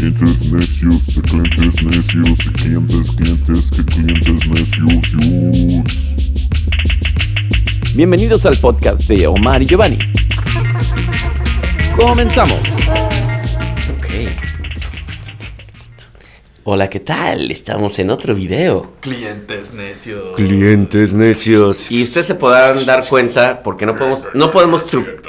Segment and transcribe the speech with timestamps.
[0.00, 5.12] Clientes necios, de clientes necios, de clientes, clientes, que clientes necios.
[7.94, 9.98] Bienvenidos al podcast de Omar y Giovanni.
[11.94, 12.60] Comenzamos.
[13.98, 14.06] Ok.
[16.64, 17.50] Hola, ¿qué tal?
[17.50, 18.94] Estamos en otro video.
[19.00, 20.34] Clientes necios.
[20.34, 21.90] Clientes necios.
[21.90, 25.20] Y ustedes se podrán dar cuenta porque no podemos, no podemos tru-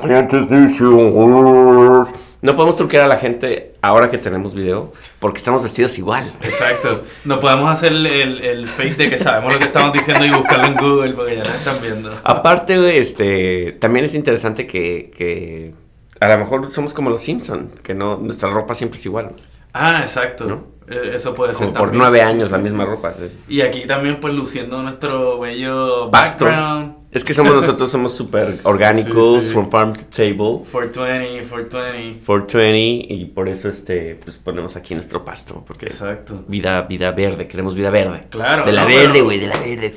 [0.00, 2.08] Clientes necios.
[2.46, 6.32] No podemos truquear a la gente ahora que tenemos video porque estamos vestidos igual.
[6.42, 7.02] Exacto.
[7.24, 10.30] No podemos hacer el, el, el fake de que sabemos lo que estamos diciendo y
[10.30, 12.12] buscarlo en Google porque ya nos están viendo.
[12.22, 15.74] Aparte, este, también es interesante que, que
[16.20, 19.30] a lo mejor somos como los Simpson, que no nuestra ropa siempre es igual.
[19.74, 20.44] Ah, exacto.
[20.46, 20.64] ¿No?
[20.88, 21.98] Eh, Eso puede ser Como por también.
[21.98, 22.64] nueve Sí, años sí, la sí.
[22.64, 23.12] misma ropa.
[23.48, 26.95] Y aquí también pues luciendo nuestro bello background.
[27.16, 29.52] Es que somos nosotros, somos súper orgánicos, Sí, sí.
[29.54, 32.20] from farm to table, 420, 420.
[32.26, 36.44] 420, y por eso este, pues ponemos aquí nuestro pasto, porque Exacto.
[36.46, 38.26] vida, vida verde, queremos vida verde.
[38.28, 39.94] Claro, De la no, verde, güey, de la verde.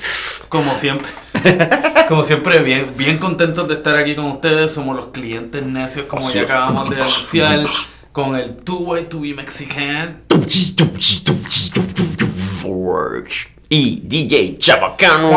[0.47, 1.09] Como siempre.
[2.07, 4.71] Como siempre, bien, bien contentos de estar aquí con ustedes.
[4.71, 6.49] Somos los clientes necios, como Así ya es.
[6.49, 7.65] acabamos de anunciar,
[8.13, 10.21] con el Two Way to Be Mexican.
[13.71, 15.29] Y DJ Chabacano.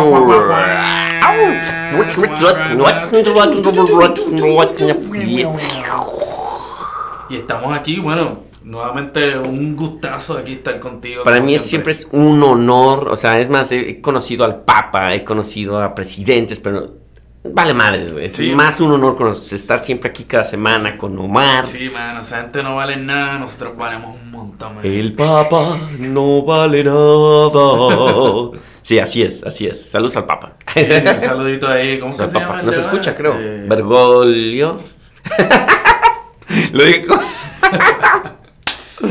[7.30, 11.24] Y estamos aquí, bueno, nuevamente un gustazo aquí estar contigo.
[11.24, 15.14] Para mí es- siempre es un honor, o sea, es más, he conocido al Papa,
[15.14, 17.01] he conocido a presidentes, pero
[17.44, 18.24] vale madres, güey.
[18.26, 21.66] Es más un honor cono- estar siempre aquí cada semana con Omar.
[21.68, 24.84] Sí, mano, esa gente no vale nada, nosotros valemos un montón, man.
[24.86, 28.58] El Papa no vale nada.
[28.82, 29.90] Sí, así es, así es.
[29.90, 30.54] Saludos al Papa.
[30.74, 32.46] Sí, un saludito ahí, ¿cómo que Al se Papa.
[32.46, 32.60] llama?
[32.60, 32.94] el No se de ahora?
[32.98, 33.32] escucha, creo.
[33.34, 34.76] Este, Bergoglio.
[36.72, 37.20] Lo dije como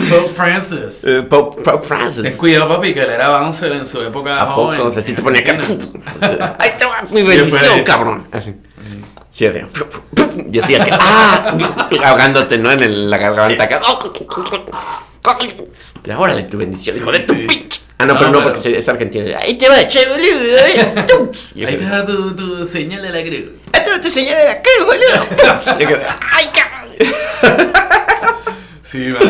[0.09, 1.03] Pope Francis.
[1.03, 2.23] eh, Pope, Pope Francis.
[2.23, 4.67] Ten cuidado, papi, que él era bouncer en su época ¿A poco?
[4.67, 4.81] joven.
[4.81, 5.57] O sea, si te ponía acá.
[6.59, 8.27] ¡Ay, te va mi bendición, cabrón!
[8.31, 8.55] Así.
[9.31, 9.65] Sí, de-
[10.51, 11.55] y así que, ¡ah!
[12.03, 12.71] Ahogándote, ¿no?
[12.71, 13.79] En el- la garganta acá.
[16.05, 17.81] Y ahora tu bendición, hijo de tu pinche.
[17.97, 19.37] Ah, no, No, pero no, pero- porque es argentino.
[19.37, 20.25] ¡Ahí te va, che, boludo!
[20.65, 20.93] eh.
[21.55, 23.51] Yo Ahí te da tu, tu señal de la cruz.
[23.73, 25.79] ¡Ah, te- te señalé la cara, boludo!
[25.79, 27.71] Y yo quedé, ¡ay, cabrón!
[28.91, 29.25] Sí, mano.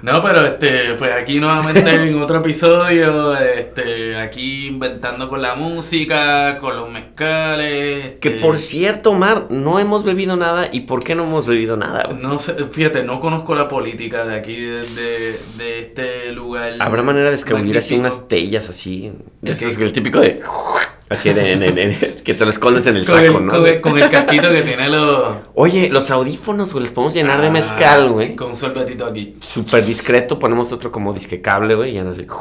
[0.00, 6.56] No, pero este, pues aquí nuevamente en otro episodio, este, aquí inventando con la música,
[6.56, 8.14] con los mezcales.
[8.22, 10.70] Que este, por cierto, Omar, no hemos bebido nada.
[10.72, 12.04] ¿Y por qué no hemos bebido nada?
[12.08, 12.22] güey?
[12.22, 16.72] No sé, fíjate, no conozco la política de aquí, de, de, de este lugar.
[16.80, 19.12] ¿Habrá manera de escabullir así unas tellas así?
[19.42, 20.40] ¿El Eso es el típico de...
[21.12, 23.52] Así de, en- en- en- que te lo escondes en el Con saco, el, ¿no?
[23.52, 25.36] con, el, con el casquito que tiene los...
[25.54, 28.34] Oye, los audífonos, güey, los podemos llenar de Ah, mezcal, güey.
[28.36, 29.34] Con un sorbetito aquí.
[29.40, 32.26] Súper discreto, ponemos otro como disque cable, güey, y ya no sé.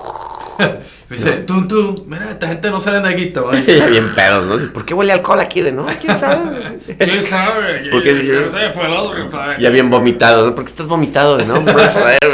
[1.09, 3.33] Dice, tú, tú, mira, esta gente no sale de aquí,
[3.67, 4.71] ya bien pedos, ¿no?
[4.73, 5.85] ¿Por qué huele alcohol aquí, de no?
[5.99, 6.77] ¿Quién sabe?
[6.97, 7.89] ¿Quién sabe?
[7.91, 8.69] Porque ¿Quién sabe?
[8.69, 9.57] Fue el otro, ¿sabes?
[9.59, 10.55] ya bien vomitado, ¿no?
[10.55, 11.61] ¿Por qué estás vomitado, de no?
[11.61, 11.71] Fue
[12.19, 12.31] el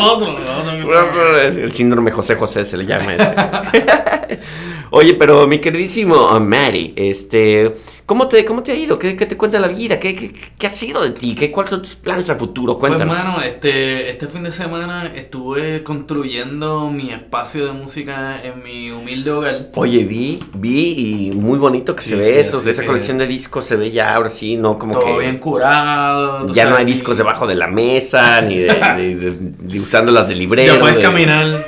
[0.00, 0.38] otro,
[0.72, 1.38] el otro.
[1.40, 4.38] El síndrome José José se le llama ese.
[4.94, 7.72] Oye, pero mi queridísimo uh, Mary, este,
[8.04, 8.98] ¿cómo te, cómo te ha ido?
[8.98, 9.98] ¿Qué, qué te cuenta la vida?
[9.98, 11.34] ¿Qué, qué, qué ha sido de ti?
[11.34, 12.78] ¿Qué, ¿Cuáles son tus planes a futuro?
[12.78, 13.16] Pues Cuéntanos.
[13.16, 19.30] mano, este, este fin de semana estuve construyendo mi espacio de música en mi humilde
[19.30, 19.70] hogar.
[19.76, 23.16] Oye, vi, vi y muy bonito que se Sí, ve sí, eso, así esa colección
[23.16, 26.46] de discos se ve ya ahora sí, no como Todo que bien curado.
[26.52, 29.80] ya no sabes, hay mi- discos debajo de la mesa, ni de, de- de- de
[29.80, 30.74] usándolas de librero.
[30.74, 31.64] Ya puedes de- caminar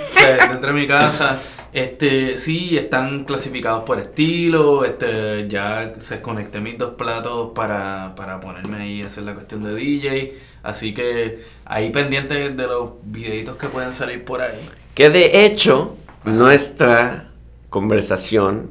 [0.51, 1.41] dentro de mi casa.
[1.75, 4.85] Este, sí, están clasificados por estilo.
[4.85, 9.65] Este, ya se conecté mis dos platos para, para ponerme ahí a hacer la cuestión
[9.65, 10.39] de DJ.
[10.63, 14.71] Así que ahí pendientes de los videitos que pueden salir por ahí.
[14.95, 17.31] Que de hecho, nuestra
[17.71, 18.71] conversación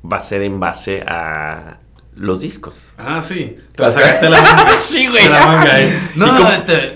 [0.00, 1.78] va a ser en base a
[2.16, 2.92] los discos.
[2.98, 3.54] Ah, sí.
[3.74, 4.66] Te la sacaste la manga.
[4.82, 5.22] sí, güey.
[5.22, 5.98] De la manga ahí.
[6.16, 6.50] No, ¿Y cómo-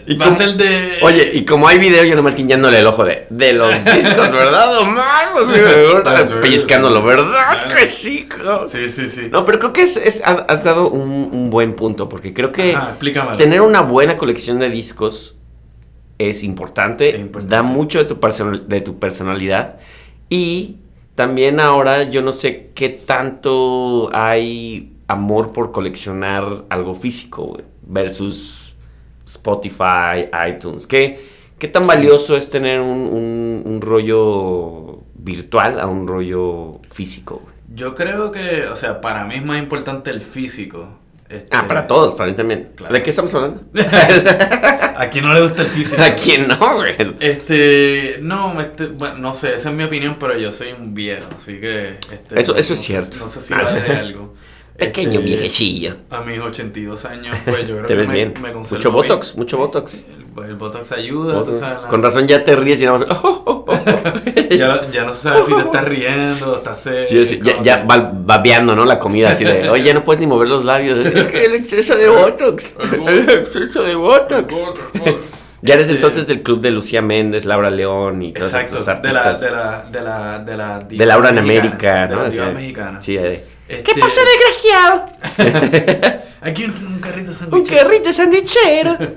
[0.06, 0.98] y va a cómo- ser de.
[1.02, 4.78] Oye, y como hay video, yo nomás guiñándole el ojo de, de los discos, ¿verdad,
[4.80, 5.28] Omar?
[5.34, 6.40] O sea, ¿verdad?
[6.40, 7.58] Pellizcándolo, ¿verdad?
[7.88, 8.68] Sí, cabrón?
[8.68, 9.28] Sí, sí, sí.
[9.30, 12.52] No, pero creo que es, es- ha- has dado un, un buen punto, porque creo
[12.52, 12.96] que Ajá,
[13.38, 15.38] tener una buena colección de discos
[16.18, 17.54] es importante, Es importante.
[17.56, 19.76] da mucho de tu, personal- de tu personalidad
[20.28, 20.76] y
[21.14, 28.76] también ahora yo no sé qué tanto hay amor por coleccionar algo físico güey, versus
[29.26, 30.86] Spotify, iTunes.
[30.86, 31.18] ¿Qué,
[31.58, 37.40] qué tan valioso es tener un, un- un rollo virtual a un rollo físico?
[37.42, 37.54] güey?
[37.74, 40.98] Yo creo que, o sea, para mí es más importante el físico.
[41.28, 42.70] Este, Ah, para todos, para mí también.
[42.76, 42.92] Claro.
[42.94, 43.62] ¿De qué estamos hablando?
[44.96, 46.00] A quien no le gusta el físico.
[46.00, 46.94] ¿A quién no, güey?
[47.18, 51.26] Este, no, este, bueno, no sé, esa es mi opinión, pero yo soy un viejo,
[51.36, 51.96] así que...
[52.12, 53.16] Este, Eso- eso no es cierto.
[53.18, 54.34] No sé si vale algo.
[54.76, 55.96] Pequeño Este, viejecillo.
[56.10, 58.34] A mis 82 años, pues yo creo Te que ves me, bien.
[58.42, 59.08] me conservo Mucho bien.
[59.08, 60.04] botox, mucho botox.
[60.36, 61.82] El, el botox ayuda, tú sabes.
[61.82, 63.08] la- Con razón ya te ríes y nada más.
[64.50, 67.04] ya, ya no se sabe si te estás riendo, estás serio.
[67.08, 68.84] Sí, sí, ya, ya que- va babeando, ¿no?
[68.84, 70.98] La comida así de, oye, ya no puedes ni mover los labios.
[71.06, 72.76] Es, es que el exceso de botox.
[72.92, 74.54] El exceso de botox.
[75.62, 79.02] Ya eres Este, entonces del club de Lucía Méndez, Laura León y todos Exacto, estos
[79.02, 79.40] de la, artistas.
[79.40, 82.16] de la, de la, de la de divas Laura en América, de ¿no?
[82.16, 83.04] las Así divas de- mexicanas.
[83.04, 84.20] Sí, de, Este, ¿Qué pasa,
[85.34, 86.22] desgraciado?
[86.42, 88.98] Aquí un, un carrito de Un carrito sandwichero.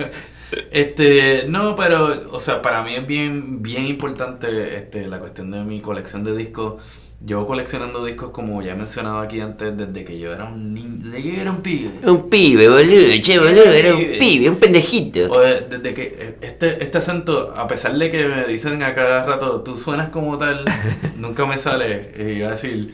[0.72, 5.62] Este, no, pero, o sea, para mí es bien, bien importante este, la cuestión de
[5.66, 6.82] mi colección de discos.
[7.26, 11.00] Llevo coleccionando discos, como ya he mencionado aquí antes, desde que yo era un niño,
[11.04, 11.90] desde que yo era un pibe.
[12.04, 15.30] Un pibe, boludo, che, boludo, era un pibe, un pendejito.
[15.32, 18.94] O de- desde que eh, este, este acento, a pesar de que me dicen a
[18.94, 20.64] cada rato, tú suenas como tal,
[21.18, 22.14] nunca me sale.
[22.18, 22.94] Y iba a decir,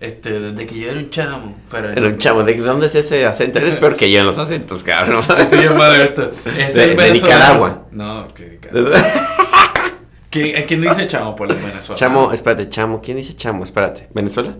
[0.00, 1.56] este, desde que yo era un chamo.
[1.70, 3.58] Pero Era un chamo, ¿de dónde es ese acento?
[3.58, 5.22] Eres peor que yo en los acentos, cabrón.
[5.36, 6.32] Así es malo esto.
[6.58, 7.10] Es De- el de.
[7.12, 7.86] Nicaragua.
[7.92, 8.58] No, que
[10.30, 11.94] ¿Quién, ¿Quién dice chamo por venezolanos?
[11.96, 13.00] Chamo, espérate, chamo.
[13.02, 13.64] ¿Quién dice chamo?
[13.64, 14.08] Espérate.
[14.14, 14.54] ¿Venezuela?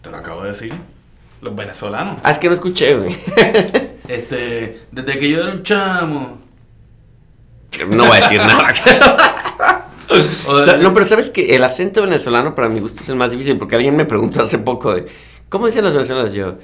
[0.00, 0.72] Te lo acabo de decir.
[1.42, 2.16] Los venezolanos.
[2.22, 3.16] Ah, es que no escuché, güey.
[4.08, 6.38] Este, desde que yo era un chamo.
[7.88, 8.74] No voy a decir nada.
[10.46, 13.30] O sea, no, pero sabes que el acento venezolano para mi gusto es el más
[13.30, 15.06] difícil porque alguien me preguntó hace poco de
[15.48, 16.32] ¿cómo dicen los venezolanos?
[16.32, 16.56] Yo,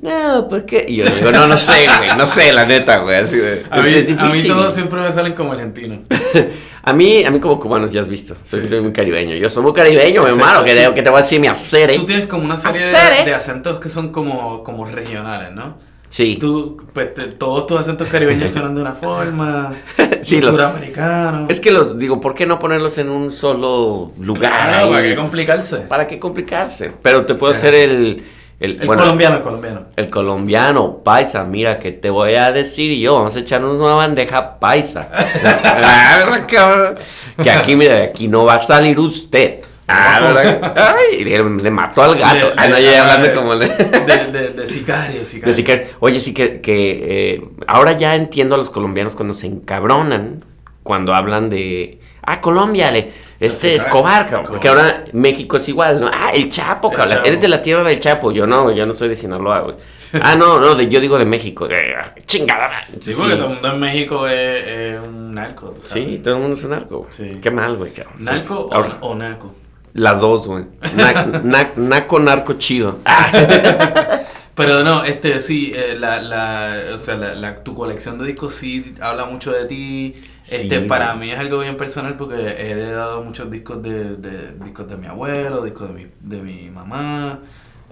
[0.00, 0.86] no, ¿por qué?
[0.88, 3.82] Y yo digo, no, no sé, güey, no sé, la neta, güey, así de, a,
[3.82, 4.52] mí, es, es a mí difícil.
[4.52, 5.98] todos siempre me salen como argentinos.
[6.82, 8.84] a mí, a mí como cubanos ya has visto, soy, Sí, soy sí.
[8.84, 11.40] muy caribeño, yo soy muy caribeño, mi hermano, que te, que te voy a decir
[11.40, 13.24] mi hacer, Tú tienes como una serie de, ¿eh?
[13.26, 15.76] de acentos que son como, como regionales, ¿no?
[16.12, 19.72] Sí, Tú, pues, te- todos tus acentos caribeños suenan de una forma.
[20.20, 21.48] Sí, los- suramericanos.
[21.50, 24.52] es que los, digo, ¿por qué no ponerlos en un solo lugar?
[24.68, 24.90] Claro?
[24.90, 25.76] ¿para qué complicarse?
[25.78, 26.92] ¿Para qué complicarse?
[27.00, 28.24] Pero te puedo hacer el,
[28.60, 29.80] el, El bueno, colombiano, el colombiano.
[29.96, 34.58] El colombiano, paisa, mira que te voy a decir yo, vamos a echarnos una bandeja
[34.60, 35.08] paisa.
[37.42, 39.60] Que aquí, mira, aquí no va a salir usted.
[39.94, 40.94] Ah, ¿verdad?
[40.96, 42.52] Ay, le, le mató al gato.
[42.56, 43.66] Ah, no, ya hablando de- como de...
[43.68, 45.46] De, sicario, sicario.
[45.48, 45.86] de sicario.
[46.00, 50.44] Oye, sí que, que eh, ahora ya entiendo a los colombianos cuando se encabronan,
[50.82, 51.98] cuando hablan de...
[52.24, 53.74] Ah, Colombia, le, este.
[53.74, 56.08] Escobar, cabrón, porque ahora México es igual, ¿no?
[56.12, 57.26] Ah, el Chapo, El cabrón, Chapo.
[57.26, 58.30] eres de la tierra del Chapo.
[58.30, 59.74] Yo no, yo no soy de Sinaloa, güey.
[60.22, 61.66] Ah, no, no, de- yo digo de México.
[61.68, 62.84] Eh, chingada.
[63.00, 65.74] Sí, porque todo el mundo en México es, es un narco.
[65.84, 67.08] Sí, todo el mundo es un narco.
[67.10, 67.40] Sí.
[67.42, 68.14] Qué mal, güey, cabrón.
[68.20, 68.68] ¿Narco
[69.00, 69.52] o naco?
[69.94, 70.64] Las dos, güey.
[70.96, 72.98] Na- na- naco, narco, chido.
[74.54, 78.54] Pero no, este sí, eh, la, la, o sea, la, la- tu colección de discos
[78.54, 80.14] sí habla mucho de ti.
[80.44, 80.86] Este, Sí.
[80.88, 84.96] para mí es algo bien personal porque he heredado muchos discos de, de discos de
[84.96, 87.38] mi abuelo, discos de mi, de mi mamá,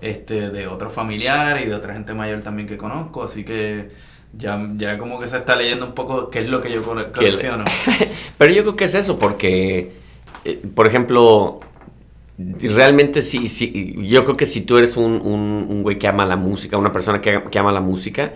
[0.00, 3.90] este, de otros familiares y de otra gente mayor también que conozco, así que
[4.36, 7.64] ya, ya como que se está leyendo un poco qué es lo que yo colecciono.
[8.38, 9.92] Pero yo creo que es eso, porque,
[10.44, 11.60] eh, por ejemplo,
[12.62, 16.24] realmente sí, sí, yo creo que si tú eres un, un- un güey que ama
[16.26, 18.32] la música, una persona que, que ama la música,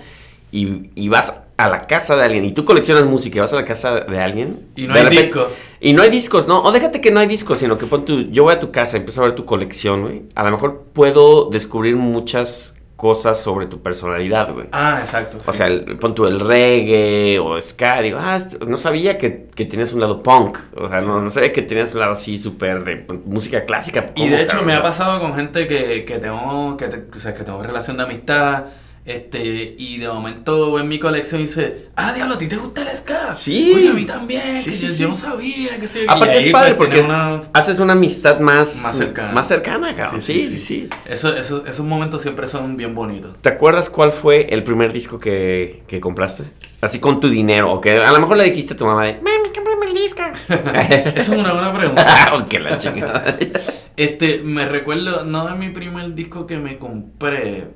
[0.53, 3.57] y, y vas a la casa de alguien, y tú coleccionas música y vas a
[3.57, 4.61] la casa de alguien...
[4.77, 5.49] Y no hay repente- discos.
[5.81, 8.23] Y no hay discos, no, o déjate que no hay discos, sino que pon tu,
[8.31, 10.23] yo voy a tu casa, empiezo a ver tu colección, güey.
[10.35, 14.67] A lo mejor puedo descubrir muchas cosas sobre tu personalidad, güey.
[14.73, 15.37] Ah, exacto.
[15.47, 15.59] O sí.
[15.59, 19.67] sea, el, pon tú el reggae o ska, digo, ah, esto- no sabía que, que
[19.67, 22.83] tenías un lado punk, o sea, no, no sabía que tenías un lado así súper
[22.83, 24.07] de música clásica.
[24.15, 24.67] Y ¿Cómo, de hecho cabrón?
[24.69, 27.99] me ha pasado con gente que, que tengo, que, te- o sea, que tengo relación
[27.99, 28.65] de amistad,
[29.07, 32.83] este, y de momento en mi colección y dice, ah, diablo, ¿a ti te gusta
[32.89, 33.35] el ska?
[33.37, 33.73] Sí.
[33.77, 35.03] Oye, a mí también, Sí, que sí, yo, sí.
[35.03, 36.01] yo no sabía, que sí.
[36.09, 39.33] Aparte es padre pues, porque una- haces una amistad más, Más cercana.
[39.33, 40.21] más cercana, cabrón.
[40.21, 40.89] Sí, sí, sí.
[41.07, 43.37] Eso, eso- esos momentos siempre son bien bonitos.
[43.43, 46.45] ¿Te acuerdas cuál fue el primer disco que, que compraste?
[46.81, 49.15] Así con tu dinero, o que a lo mejor le dijiste a tu mamá de,
[49.15, 50.23] mami, cómprame el disco.
[50.49, 52.33] Esa es una buena pregunta.
[52.35, 53.37] o que la chingada.
[53.97, 57.69] Este, me recuerdo, no de mi primer disco que me compré,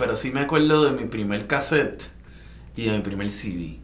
[0.00, 2.02] pero sí me acuerdo de mi primer cassette
[2.74, 3.78] y de mi primer CD.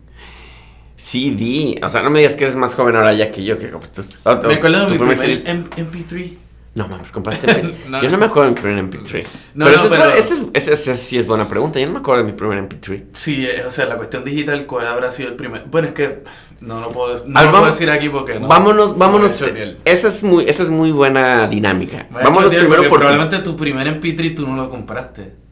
[0.97, 3.69] CD, o sea, no me digas que eres más joven ahora ya que yo, que
[3.71, 5.51] compraste oh, Me acuerdo de mi primer primer CD.
[5.51, 6.33] M- MP3.
[6.75, 7.47] No mames, compraste.
[7.47, 7.73] MP3.
[7.91, 9.25] No, yo no me acuerdo de mi primer MP3.
[9.55, 11.79] No, pero no, esa, es- esa es- esa- sí es buena pregunta.
[11.79, 13.03] Yo no me acuerdo de mi primer MP3.
[13.13, 15.65] Sí, eh, o sea, la cuestión digital, ¿cuál habrá sido el primer?
[15.71, 16.23] Bueno, es que
[16.61, 18.49] no lo puedo, no lo puedo decir aquí porque no.
[18.49, 19.39] vámonos, vámonos.
[19.39, 19.75] chotear.
[19.85, 22.07] Esa es muy, esa es muy buena dinámica.
[22.11, 22.99] Vámonos primero porque por.
[23.01, 25.45] Probablemente tu primer MP3 tú no lo compraste.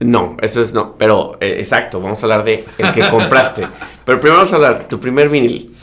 [0.00, 0.96] No, eso es no.
[0.96, 3.66] Pero eh, exacto, vamos a hablar de el que compraste.
[4.04, 5.74] pero primero vamos a hablar tu primer vinil.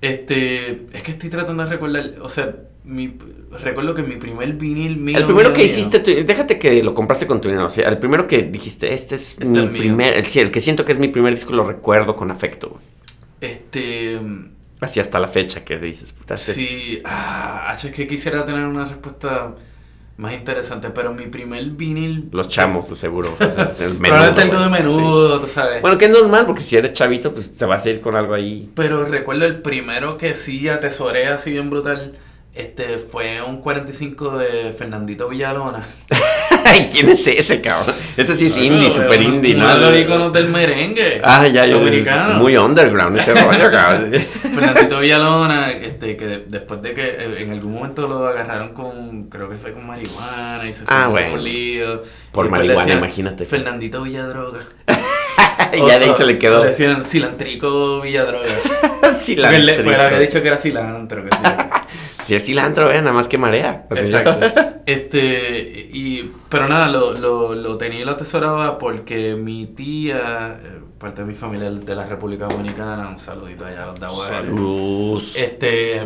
[0.00, 3.16] Este, es que estoy tratando de recordar, o sea, mi,
[3.62, 5.16] recuerdo que mi primer vinil mío.
[5.16, 7.66] El primero mío, que mío, hiciste, tú- déjate que lo compraste con tu dinero.
[7.66, 10.60] O sea, el primero que dijiste, este es Este mi es primer, el, el que
[10.60, 12.78] siento que es mi primer disco, lo recuerdo con afecto.
[13.40, 14.18] Este,
[14.80, 18.64] Así hasta la fecha que dices, puta, este es- sí, ah, es que quisiera tener
[18.64, 19.54] una respuesta
[20.16, 22.28] más interesante, pero mi primer vinil.
[22.30, 23.36] Los chamos, de seguro.
[23.40, 23.48] el
[23.98, 25.74] Probablemente algo menudo, de menudo, tú sabes.
[25.76, 25.80] Sí.
[25.80, 28.34] Bueno, que es normal, porque si eres chavito, pues te vas a ir con algo
[28.34, 28.70] ahí.
[28.74, 32.14] Pero recuerdo el primero que sí atesoré así bien brutal.
[32.54, 35.84] Este fue un 45 de Fernandito Villalona.
[36.64, 37.94] Ay, ¿quién es ese, cabrón?
[38.16, 39.66] Ese sí es indie, super indie, ¿no?
[39.68, 39.74] ¿no?
[39.76, 41.20] Uno de los iconos del merengue.
[41.22, 41.76] Ah, ya, ya.
[41.76, 44.12] Es muy underground ese rollo, cabrón.
[44.54, 49.24] Fernandito Villalona, este, que de- después de que eh, en algún momento lo agarraron con,
[49.24, 51.34] creo que fue con marihuana y se fue Ah, con bueno.
[51.34, 52.02] un lío.
[52.32, 53.44] Por marihuana, decían, imagínate.
[53.44, 54.60] Fernandito Villadroga.
[55.72, 56.62] y ya de ahí se le quedó.
[56.62, 58.46] Le decían cilantrico Villadroga.
[59.12, 59.60] Cilantro.
[59.60, 61.24] Porque le- le había dicho que era cilantro.
[61.24, 61.36] Que sí.
[62.24, 63.86] Si es cilantro, vean, nada más que marea.
[63.90, 64.62] O sea, Exacto.
[64.86, 70.80] Este, y, pero nada, lo, lo, lo tenía y lo atesoraba porque mi tía, eh,
[70.98, 74.46] parte de mi familia de la República Dominicana, un saludito allá a los Daguares.
[74.46, 75.22] Salud.
[75.36, 76.02] Este,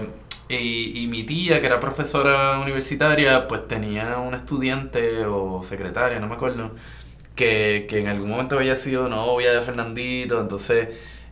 [0.49, 6.29] y, y mi tía, que era profesora universitaria, pues tenía un estudiante o secretaria, no
[6.29, 6.71] me acuerdo,
[7.35, 10.89] que, que en algún momento había sido novia de Fernandito, entonces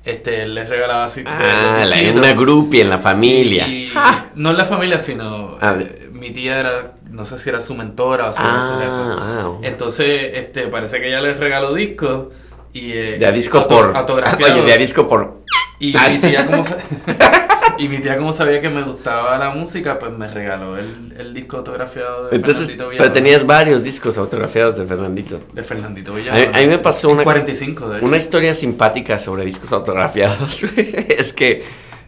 [0.07, 1.23] este, él les regalaba así.
[1.27, 3.67] Ah, la- una groupie en la familia.
[3.69, 3.93] Y-
[4.37, 5.77] no en la familia, sino Ah.
[5.79, 8.79] eh, mi tía era, no sé si era su mentora o si era su Ah,
[8.81, 9.17] jefa.
[9.21, 9.53] ah.
[9.63, 12.27] Entonces, este, parece que ella les regaló discos
[12.73, 13.95] y eh, De a disco por.
[14.45, 15.43] Oye, de a disco por.
[15.79, 16.09] Y Ah.
[16.09, 16.79] mi tía como sa-
[17.85, 21.35] y mi tía como sabía que me gustaba la música, pues me regaló el, el
[21.35, 23.13] disco autografiado de Entonces, Fernandito pero Villalona.
[23.13, 25.41] tenías varios discos autografiados de Fernandito.
[25.53, 26.57] de Fernandito A Villalona.
[26.59, 28.07] a mí me pasó una, 45 de hecho.
[28.07, 30.65] una historia simpática sobre discos autografiados.
[30.77, 31.63] es que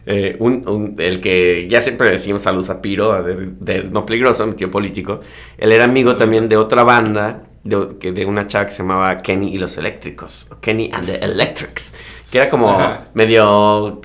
[0.05, 4.45] eh, un- un- el que ya siempre decimos saludos a Piro, de, de No Peligroso,
[4.47, 5.19] mi tío político,
[5.57, 9.17] él era amigo también de otra banda, de, que de una chava que se llamaba
[9.17, 11.93] Kenny y los Eléctricos, Kenny and the Electrics,
[12.31, 13.07] que era como Ajá.
[13.13, 14.01] medio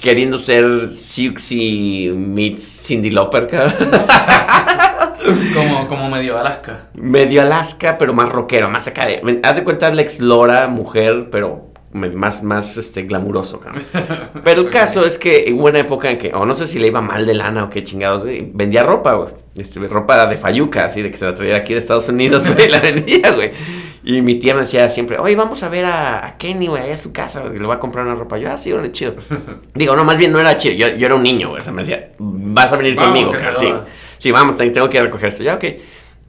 [0.00, 3.48] queriendo ser Siuxi meets Cindy Lauper,
[5.54, 6.86] como, como medio Alaska.
[6.94, 9.40] medio Alaska, pero más rockero, más acá de.
[9.42, 13.82] Haz de cuenta Alex Lora, mujer, pero más, más este, glamuroso, cabrón.
[14.44, 16.88] Pero el caso es que hubo una época en que, o no sé si le
[16.88, 19.28] iba mal de lana o qué chingados, güey, vendía ropa, güey.
[19.56, 22.68] Este, ropa de Fayuca, así de que se la traía aquí de Estados Unidos, güey,
[22.68, 23.50] la vendía, güey.
[24.04, 26.94] Y mi tía me decía siempre, oye, vamos a ver a, a Kenny, güey, allá
[26.94, 28.38] a su casa, güey, le voy a comprar una ropa.
[28.38, 29.14] Yo, ah, sí, órale, chido.
[29.74, 31.72] Digo, no, más bien no era chido, yo, yo era un niño, güey, o sea,
[31.72, 33.70] me decía, vas a venir Vamos, conmigo, que cabrón, sí.
[33.70, 33.86] va.
[34.18, 35.42] Sí, vamos, te- tengo que ir a recoger esto.
[35.42, 35.64] Ya, ok.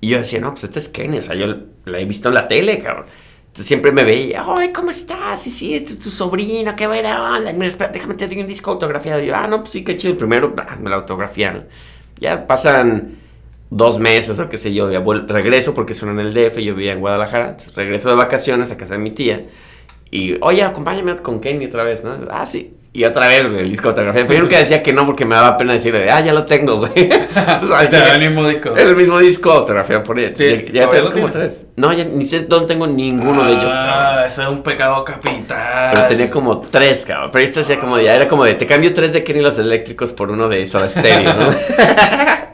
[0.01, 1.19] Y yo decía, no, pues este es Kenny.
[1.19, 1.45] O sea, yo
[1.85, 3.05] la he visto en la tele, cabrón.
[3.53, 5.43] Siempre me veía, ay, ¿cómo estás?
[5.43, 7.53] Sí, sí, es tu, sobrino, qué buena onda.
[7.53, 9.21] Déjame te doy un disco autografiado.
[9.21, 10.13] Y yo, ah, no, pues sí, qué chido.
[10.13, 11.67] El primero, me lo autografiaron.
[12.17, 13.19] Ya pasan
[13.69, 14.91] dos meses o qué sé yo.
[14.91, 17.57] Ya regreso porque son en el DF, yo vivía en Guadalajara.
[17.75, 19.45] Regreso de vacaciones a casa de mi tía.
[20.09, 22.15] Y, oye, acompáñame con Kenny otra vez, ¿no?
[22.31, 22.73] Ah, sí.
[22.95, 24.27] Y otra vez, güey, el disco autografiado.
[24.27, 26.77] Pero yo nunca decía que no porque me daba pena decirle, ah, ya lo tengo,
[26.77, 26.91] güey.
[26.95, 28.77] Entonces, que- el mismo disco.
[28.77, 30.31] el mismo disco autografiado por ella.
[30.35, 31.67] Sí, ya ya ¿todavía tengo como tres.
[31.75, 33.73] No, ya ni sé dónde tengo ninguno de ellos.
[33.75, 35.91] Ah, eso es un pecado capital.
[35.95, 37.31] Pero tenía como tres, cabrón.
[37.33, 40.11] Pero esto hacía como, ya era como de, te cambio tres de Kenny los eléctricos
[40.13, 41.49] por uno de Soda Stereo, ¿no?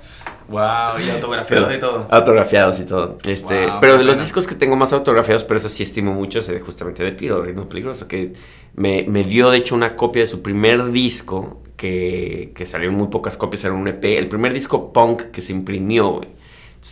[0.50, 2.08] Wow, y autografiados y todo.
[2.10, 3.18] Autografiados y todo.
[3.26, 6.40] Este, Wow, pero de los discos que tengo más autografiados, pero eso sí estimo mucho,
[6.40, 8.34] es justamente de Piro, Ritmo Peligroso, que
[8.76, 12.96] me, me dio de hecho una copia de su primer disco, que, que salió en
[12.96, 16.28] muy pocas copias, era un EP, el primer disco punk que se imprimió, güey.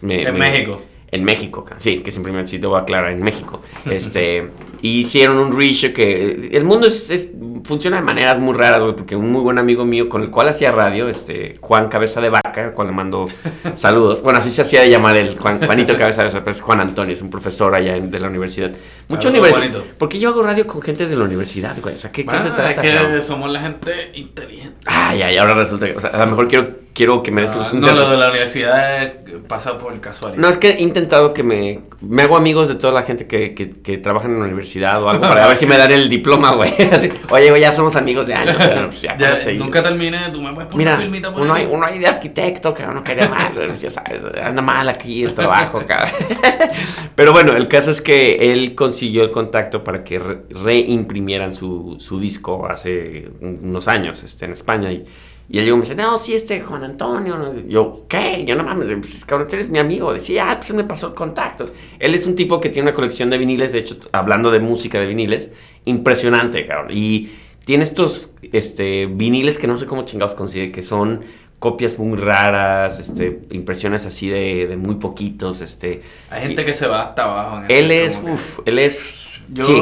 [0.02, 0.82] Me- En me- México.
[1.10, 3.62] En México, sí, que imprimió, sí, te voy a aclarar, en México.
[3.90, 4.50] Este,
[4.82, 6.50] hicieron un reissue que...
[6.52, 7.32] El mundo es, es-
[7.64, 10.50] funciona de maneras muy raras, güey, porque un muy buen amigo mío con el cual
[10.50, 13.26] hacía radio, este, Juan Cabeza de Vaca, al cual le mando
[13.76, 14.22] saludos.
[14.22, 16.82] Bueno, así se hacía de llamar el Juan, Juanito Cabeza de Vaca, pero es Juan
[16.82, 18.72] Antonio, es un profesor allá en- de la universidad.
[19.08, 19.82] Mucho universidad.
[19.98, 21.96] Porque yo hago radio con gente de la universidad, güey.
[21.96, 22.72] O sea, ¿qué, qué Bueno, se trata?
[22.86, 24.76] es que somos la gente inteligente.
[24.86, 25.96] Ay, ay, ahora resulta que...
[25.98, 28.30] O sea, a lo mejor quiero, quiero que me des Ah, no, lo de la
[28.30, 30.42] universidad eh, pasa por casualidad.
[30.42, 31.80] No, es que intentado que me...
[32.01, 35.10] Me hago amigos de toda la gente que, que, que trabaja en la universidad o
[35.10, 36.72] algo para ver si me dan el diploma, güey.
[36.92, 38.56] Así, Oye, güey, ya somos amigos de años.
[38.58, 39.54] o sea, pues ya, Ya, cállate.
[39.56, 41.63] nunca terminé, tú me puedes poner Mira, filmita por uno ahí?
[41.63, 45.24] hay, uno hay de arquitecto, que no quería mal, güey, ya sabes, anda mal aquí
[45.24, 46.12] el trabajo, cabrón.
[47.16, 51.96] Pero bueno, el caso es que él consiguió el contacto para que re- reimprimieran su,
[52.00, 54.92] su disco hace un- unos años este, en España.
[54.92, 55.04] Y,
[55.50, 57.38] y él llegó y me dice, no, sí, este Juan Antonio.
[57.38, 57.54] ¿no?".
[57.68, 58.44] Yo, ¿qué?
[58.46, 60.12] Yo no mames, pues, cabrón, eres mi amigo.
[60.13, 61.72] Decía, ah, pues me pasó el contacto.
[62.00, 65.00] Él es un tipo que tiene una colección de viniles, de hecho, hablando de música
[65.00, 65.51] de viniles,
[65.86, 66.89] impresionante, cabrón.
[66.92, 67.32] Y
[67.66, 71.22] tiene estos este, viniles que no sé cómo chingados consigue, que son
[71.60, 76.01] copias muy raras, este, impresiones así de, de muy poquitos, este.
[76.30, 77.58] Hay gente que se va hasta abajo.
[77.58, 79.27] en Él este, es, uff, él es...
[79.50, 79.82] Yo- sí,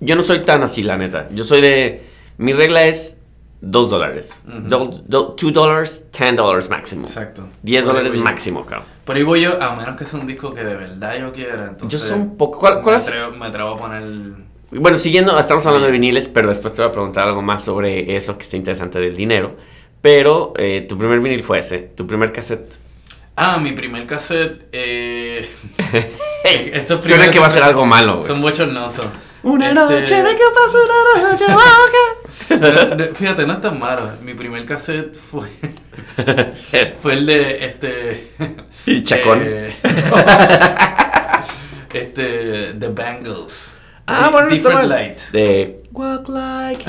[0.00, 1.28] yo no soy tan así, la neta.
[1.32, 2.02] Yo soy de...
[2.38, 3.18] Mi regla es
[3.66, 4.42] 2 dólares.
[4.46, 5.02] Ujú.
[5.06, 7.06] 2 dólares, 10 dólares máximo.
[7.06, 7.48] Exacto.
[7.62, 8.86] 10 Por ahí dólares máximo, cabrón.
[9.04, 11.66] Por ahí voy yo, a menos que sea un disco que de verdad yo quiera.
[11.68, 12.58] Entonces, Yo soy un poco...
[12.60, 13.08] ¿Cuál, cuál me, es?
[13.08, 14.02] atrevo, me atrevo a poner.
[14.70, 18.16] Bueno, siguiendo, estamos hablando de viniles, pero después te voy a preguntar algo más sobre
[18.16, 19.56] eso que está interesante del dinero.
[20.02, 22.78] Pero eh, tu primer vinil fue ese, tu primer cassette.
[23.36, 24.68] Ah, mi primer cassette.
[24.72, 25.48] Eh,
[26.72, 28.26] estos Suena que va a ser algo malo, güey.
[28.26, 29.06] Son bochornosos.
[29.48, 32.96] Una Este, noche de copas, una noche loca.
[32.96, 34.10] no, Fíjate, no es tan malo.
[34.22, 35.48] Mi primer cassette fue.
[37.00, 38.32] fue el de este.
[38.86, 39.40] Y Chacón.
[39.42, 39.70] eh,
[41.92, 42.74] este.
[42.78, 43.76] The Bangles.
[44.06, 44.88] Ah, bueno, no Different mal.
[44.88, 45.20] Light.
[45.32, 46.84] De Walk like.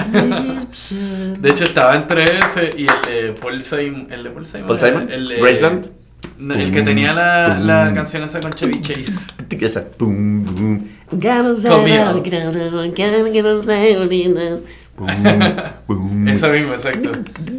[1.39, 4.07] De hecho, estaba entre ese y el de Paul Simon.
[4.11, 4.67] ¿El de Paul Simon?
[4.67, 5.07] ¿Paul Simon?
[5.11, 5.89] El de, ¿Graceland?
[6.37, 9.27] No, el que tenía la, la canción esa con Chevy Chase.
[9.49, 9.87] Esa.
[9.97, 10.89] Boom, boom.
[11.69, 11.97] Conmigo.
[14.97, 15.55] Boom,
[15.87, 16.27] boom.
[16.27, 17.11] Esa misma, exacto.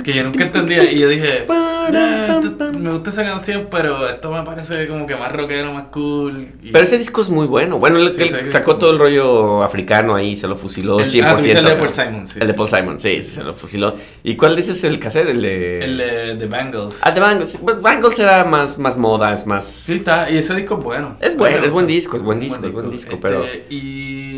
[0.03, 0.91] Que yo nunca entendía.
[0.91, 5.15] Y yo dije, "Nah, esto- me gusta esa canción, pero esto me parece como que
[5.15, 6.49] más rockero, más cool.
[6.63, 7.79] Y- Pero ese disco es muy bueno.
[7.79, 11.59] Bueno, él, Sí, él sacó todo el rollo africano ahí, se lo fusiló El- 100%.
[11.59, 11.77] ah, el de.
[11.77, 12.57] Paul Simon, sí, El de sí.
[12.57, 13.95] Paul Simon, sí, sí, se lo fusiló.
[14.25, 15.29] ¿Y cuál dices el cassette?
[15.29, 15.79] El de...
[15.79, 16.99] el de The Bangles.
[17.03, 17.59] Ah, de Bangles.
[17.81, 19.65] Bangles era más, más moda, es más...
[19.65, 20.29] Sí, está.
[20.31, 21.17] Y ese disco es bueno.
[21.21, 23.67] Es bueno, es buen disco, es buen disco, es buen disco, pero- Este,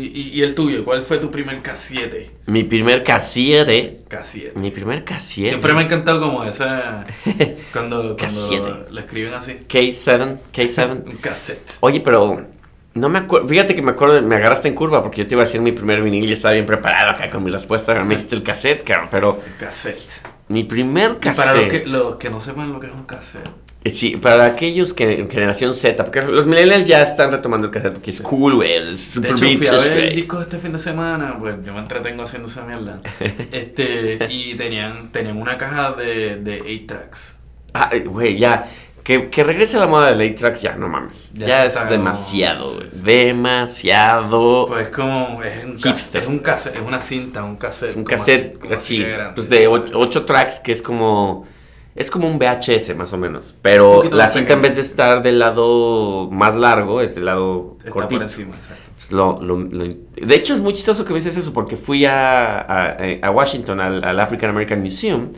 [0.01, 2.31] Y, y, y el tuyo, ¿cuál fue tu primer K7?
[2.47, 4.07] Mi primer cassette...
[4.09, 4.55] K7.
[4.55, 5.49] Mi primer cassette...
[5.49, 7.03] Siempre me ha encantado como esa.
[7.73, 8.59] Cuando, K7.
[8.59, 9.59] cuando lo escriben así.
[9.69, 11.05] K7, K7.
[11.05, 11.77] Un cassette.
[11.81, 12.47] Oye, pero
[12.93, 13.47] no me acuerdo.
[13.47, 15.71] Fíjate que me acuerdo, me agarraste en curva porque yo te iba a decir mi
[15.71, 17.93] primer vinil y estaba bien preparado acá con mi respuesta.
[18.03, 19.07] Me diste el cassette, cabrón.
[19.11, 20.23] Pero cassette.
[20.49, 21.45] mi primer Y cassette.
[21.45, 23.47] para los que, los que no sepan lo que es un cassette.
[23.83, 27.93] Sí, para aquellos que en generación Z, porque los millennials ya están retomando el cassette
[27.93, 28.73] porque es cool, güey.
[28.73, 30.15] Es De super hecho, fui a ver güey.
[30.15, 33.01] discos este fin de semana, pues yo me entretengo haciendo esa mierda.
[33.51, 37.35] Este, y tenían, tenían una caja de, de 8 tracks.
[37.73, 38.65] Ah, güey, ya.
[39.03, 41.31] Que, que regrese la moda de 8 tracks, ya, no mames.
[41.33, 43.01] Ya Ya, es demasiado, como- sí, sí.
[43.03, 44.65] Demasiado.
[44.67, 45.91] Pues como, es un Hipster.
[45.91, 47.95] cassette, es un cassette, es una cinta, un cassette.
[47.97, 49.91] un cassette así, de grande, pues de ¿sabes?
[49.95, 51.47] 8 tracks, que es como.
[51.93, 53.53] Es como un VHS más o menos.
[53.61, 57.91] Pero la cinta en vez de estar del lado más largo, es del lado Está
[57.91, 58.15] cortito.
[58.19, 58.91] por encima, exacto.
[58.97, 62.05] Es lo- lo- lo- de hecho, es muy chistoso que me dices eso porque fui
[62.05, 65.29] a, a- a Washington, al, al African American Museum,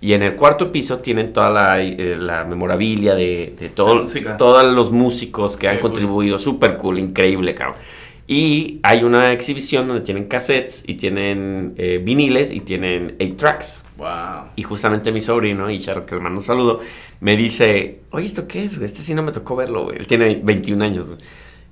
[0.00, 4.02] y en el cuarto piso tienen toda la, eh, la memorabilia de, de todo- La
[4.02, 4.36] música.
[4.36, 5.90] todos los músicos que han cool.
[5.90, 6.38] contribuido.
[6.38, 7.78] Súper cool, increíble, cabrón.
[8.28, 13.84] Y hay una exhibición donde tienen cassettes y tienen eh, viniles y tienen 8 tracks.
[13.96, 14.50] Wow.
[14.56, 16.80] Y justamente mi sobrino, y Charo, que le mando un saludo,
[17.20, 18.86] me dice, oye, ¿esto qué es, güey?
[18.86, 19.98] Este sí no me tocó verlo, güey.
[19.98, 21.18] Él tiene 21 años, güey.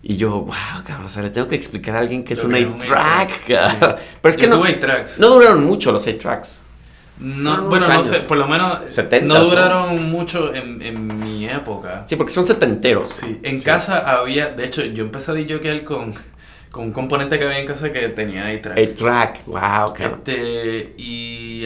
[0.02, 2.52] Y yo, wow, cabrón, o sea, le tengo que explicar a alguien que es un
[2.52, 3.96] que es un 8-track, eight-track, cabrón.
[4.22, 5.18] Pero es que Yo no, tuve eight tracks.
[5.18, 6.64] no duraron mucho los 8-tracks.
[7.18, 8.08] No, bueno, no años.
[8.08, 9.44] sé, por lo menos 70s, no ¿no?
[9.44, 12.04] duraron mucho en, en mi época.
[12.06, 13.08] Sí, porque son setenteros.
[13.08, 16.12] Sí, en casa había, de hecho, yo empecé a DJ'er con,
[16.74, 18.76] con un componente que había en casa que tenía 8-track.
[18.76, 20.22] 8-track, wow, cabrón.
[20.26, 21.64] Este, y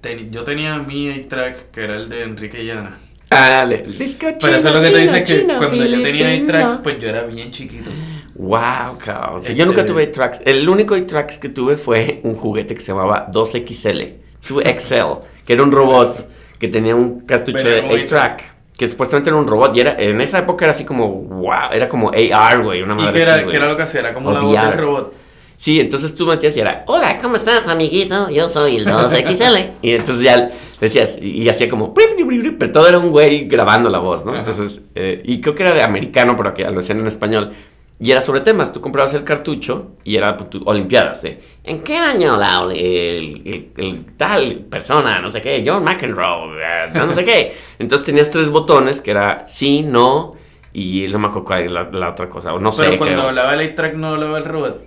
[0.00, 2.96] ten- yo tenía mi 8-track que era el de Enrique Llana.
[3.30, 3.78] Ah, dale.
[3.82, 6.06] Disco chino, Pero eso es lo que te chino, dice que chino, cuando yo tenía
[6.28, 6.44] filipino.
[6.44, 7.90] 8 tracks, pues yo era bien chiquito.
[8.36, 9.42] Wow, cabrón.
[9.42, 10.42] Sí, Este- Yo nunca tuve 8-tracks.
[10.44, 14.18] El único 8-tracks que tuve fue un juguete que se llamaba 2XL.
[14.46, 18.53] Tuve XL, que era un robot que tenía un cartucho Venía de como 8-track.
[18.76, 21.88] Que supuestamente era un robot y era, en esa época era así como, wow, era
[21.88, 24.00] como AR, güey, una ¿Y madre qué así, era, lo que hacía?
[24.00, 25.14] Era como O la voz del robot.
[25.56, 28.28] Sí, entonces tú metías y era, hola, ¿cómo estás, amiguito?
[28.30, 29.70] Yo soy el 2XL.
[29.82, 34.00] y entonces ya decías, y, y hacía como, pero todo era un güey grabando la
[34.00, 34.36] voz, ¿no?
[34.36, 37.52] Entonces, eh, y creo que era de americano, pero que lo hacían en español.
[38.00, 41.82] Y era sobre temas, tú comprabas el cartucho y era pues, tu- Olimpiadas de, ¿en
[41.82, 47.06] qué año la, el, el- el tal persona, no sé qué, John McEnroe, eh, no,
[47.06, 47.54] no sé qué?
[47.78, 50.32] Entonces tenías tres botones que era sí, no,
[50.72, 52.84] y no me acuerdo cuál la, la otra cosa, o no sé.
[52.84, 53.28] Pero cuando creo.
[53.28, 54.82] hablaba el 8-track no hablaba el robot.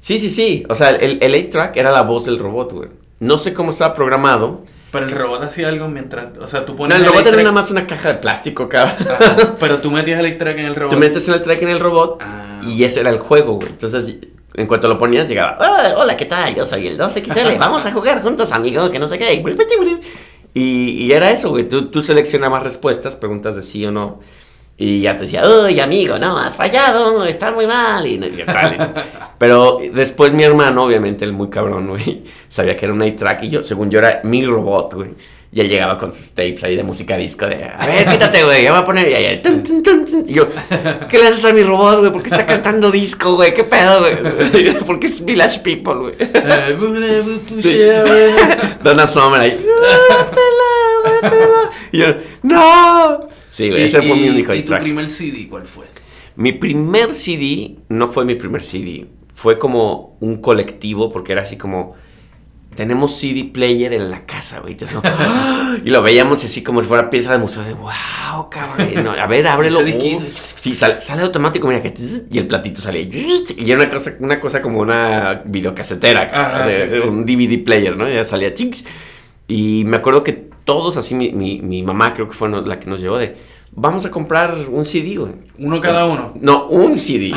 [0.00, 0.64] Sí, sí, sí.
[0.68, 2.88] O sea, el, el 8-track era la voz del robot, güey.
[3.20, 4.62] No sé cómo estaba programado.
[4.92, 6.36] Pero el robot hacía algo mientras.
[6.38, 6.98] O sea, tú No, pones.
[6.98, 8.94] el robot era 8-track- nada más una caja de plástico, cabrón.
[9.08, 10.94] Ajá, Pero tú metías el 8-track en el robot.
[10.94, 12.49] Tú metes el track en el robot Ah.
[12.66, 13.68] Y ese era el juego, güey.
[13.68, 14.16] Entonces,
[14.54, 16.54] en cuanto lo ponías, llegaba, "Ah, hola, ¿qué tal?
[16.54, 17.58] Yo soy el 2XL.
[17.58, 19.34] Vamos a jugar juntos, amigo, que no sé qué.
[20.54, 21.68] Y, y era eso, güey.
[21.68, 24.20] Tú, tú seleccionabas respuestas, preguntas de sí o no.
[24.76, 28.06] Y ya te decía, uy, amigo, no, has fallado, está muy mal.
[28.06, 28.44] Y, y
[29.38, 33.50] Pero después mi hermano, obviamente, el muy cabrón, güey, sabía que era un 8-track y
[33.50, 35.10] yo, según yo, era mi robot, güey.
[35.52, 38.62] Y él llegaba con sus tapes ahí de música disco de, a ver, quítate, güey,
[38.62, 40.24] ya va a poner, y ahí, tun, tun, tun, tun.
[40.28, 40.46] Y yo,
[41.08, 42.12] ¿qué le haces a mi robot, güey?
[42.12, 43.52] ¿Por qué está cantando disco, güey?
[43.52, 44.74] ¿Qué pedo, güey?
[44.86, 46.14] Porque es Village People, güey.
[47.60, 47.78] Sí.
[48.84, 51.70] Donna Summer ahí, "Ah, ah, pela".
[51.92, 52.06] Y yo,
[52.42, 53.28] ¡no!
[53.50, 54.80] Sí, güey, ese fue mi único ¿Y tu 8-track.
[54.82, 55.86] primer CD cuál fue?
[56.36, 59.06] Mi primer CD no fue mi primer CD.
[59.34, 61.96] Fue como un colectivo porque era así como...
[62.74, 64.72] Tenemos CD player en la casa, güey.
[64.74, 65.76] Entonces, ¡ah!
[65.84, 69.04] y lo veíamos así como si fuera pieza de museo de wow, cabrón.
[69.04, 69.80] No, a ver, ábrelo.
[69.80, 70.20] Uh.
[70.60, 71.92] Sí, sal- sale automático, mira que
[72.30, 73.02] y el platito sale.
[73.02, 77.00] Y era una cosa, una cosa como una videocasetera, Ajá, o sea, sí, sí.
[77.00, 78.08] un DVD player, ¿no?
[78.08, 78.84] Ya salía chinks.
[79.48, 80.32] Y me acuerdo que
[80.64, 83.34] todos así, mi, mi, mi mamá creo que fue la que nos llevó de,
[83.72, 85.32] vamos a comprar un CD, güey.
[85.58, 86.32] Uno cada uno.
[86.40, 87.32] No, un CD.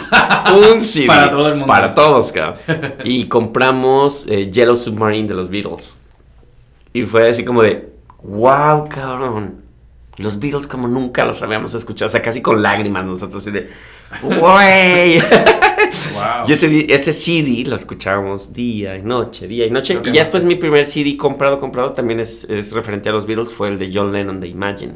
[0.53, 1.07] Un CD.
[1.07, 1.67] Para todo el mundo.
[1.67, 2.59] Para todos, cabrón.
[3.03, 5.99] Y compramos eh, Yellow Submarine de los Beatles.
[6.93, 7.89] Y fue así como de,
[8.23, 9.63] wow, cabrón.
[10.17, 12.07] Los Beatles como nunca los habíamos escuchado.
[12.07, 13.69] O sea, casi con lágrimas nosotros así de,
[14.21, 15.21] güey.
[16.13, 16.45] Wow.
[16.47, 19.99] Y ese, CD lo escuchábamos día y noche, día y noche.
[20.05, 23.51] Y ya después mi primer CD comprado, comprado también es, es referente a los Beatles,
[23.51, 24.93] fue el de John Lennon de Imagine.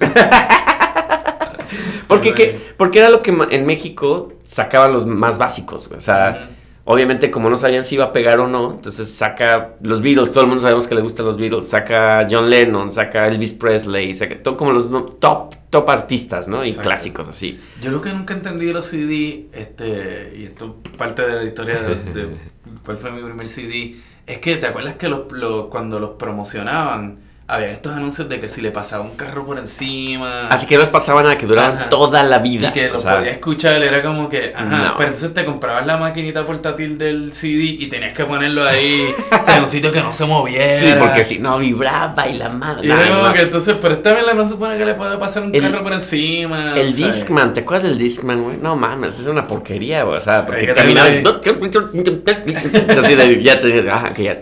[2.08, 5.88] porque, que- porque era lo que en México sacaba los más básicos.
[5.88, 5.98] güey.
[5.98, 6.50] O sea,
[6.84, 10.42] obviamente como no sabían si iba a pegar o no, entonces saca los Beatles, todo
[10.42, 14.42] el mundo sabemos que le gustan los Beatles, saca John Lennon, saca Elvis Presley, saca
[14.42, 16.64] todo como los no- top, top artistas, ¿no?
[16.64, 16.88] Y Exacto.
[16.88, 17.60] clásicos así.
[17.80, 21.80] Yo lo que nunca entendí de los CD, este, y esto parte de la historia
[21.80, 22.28] de, de
[22.84, 23.94] cuál fue mi primer CD,
[24.26, 27.18] es que te acuerdas que los, los- cuando los promocionaban,
[27.54, 30.48] había estos anuncios de que si le pasaba un carro por encima.
[30.48, 31.88] Así que no les pasaba nada, que duraban Ajá.
[31.90, 32.68] toda la vida.
[32.68, 34.96] Y que o lo sea, podías escuchar, era como que, ajá, No.
[34.96, 39.44] pero entonces te comprabas la maquinita portátil del CD y tenías que ponerlo ahí, o
[39.44, 40.72] sea, en un sitio que no se moviera.
[40.74, 42.86] Sí, porque si no vibraba y la madre.
[42.86, 43.32] Y era nah, como no.
[43.34, 45.82] que entonces, pero esta vez no se supone que le puede pasar un El- carro
[45.82, 46.74] por encima.
[46.76, 48.56] El Discman, ¿te acuerdas del Discman, güey?
[48.56, 50.16] No mames, es una porquería, güey.
[50.16, 51.12] O sea, Sí, porque que caminabas.
[52.98, 54.38] Así de, ya te ajá, que ya.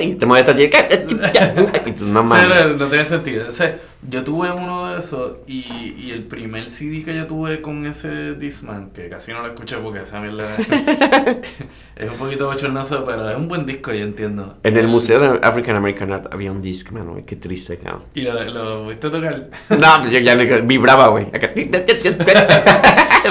[0.00, 0.70] Y te mueves así.
[2.00, 2.76] no mames.
[2.78, 3.48] no tenía sentido.
[3.48, 3.76] O sea,
[4.08, 8.34] yo tuve uno de esos y, y el primer CD que yo tuve con ese
[8.34, 10.56] Discman, que casi no lo escuché porque esa mierda
[11.96, 14.58] es un poquito bochornoso, pero es un buen disco, yo entiendo.
[14.64, 17.24] En el Museo de African American Art había un Discman, güey.
[17.24, 18.02] Qué triste, cabrón.
[18.14, 19.48] ¿Y lo, lo fuiste a tocar?
[19.70, 21.26] No, pues yo ya le- vibraba, güey.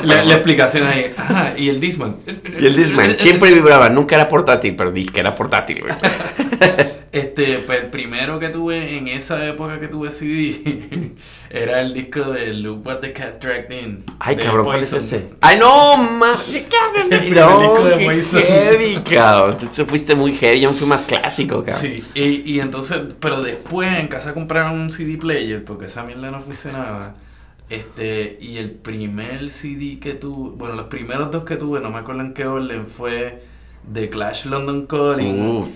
[0.03, 1.13] La, la explicación ahí.
[1.17, 2.15] Ah, y el Discman.
[2.57, 3.89] Y el Discman siempre vibraba.
[3.89, 5.93] Nunca era portátil, pero disque era portátil, güey.
[7.11, 11.13] Este, pues el primero que tuve en esa época que tuve CD
[11.49, 14.05] era el disco de Look What the Cat Dragged In.
[14.17, 15.25] Ay, cabrón, ¿cuál es ese?
[15.41, 16.55] Ay, no, mames.
[17.09, 19.57] El No, disco de qué heavy, cabrón.
[19.57, 20.61] Tú te fuiste muy heavy.
[20.61, 21.81] Yo fui más clásico, cabrón.
[21.81, 26.31] Sí, y, y entonces, pero después en casa compraron un CD player porque esa mierda
[26.31, 27.15] no funcionaba.
[27.69, 31.99] Este, y el primer CD que tuve, bueno, los primeros dos que tuve, no me
[31.99, 33.43] acuerdo en qué orden, fue
[33.91, 35.67] The Clash London Calling Uh.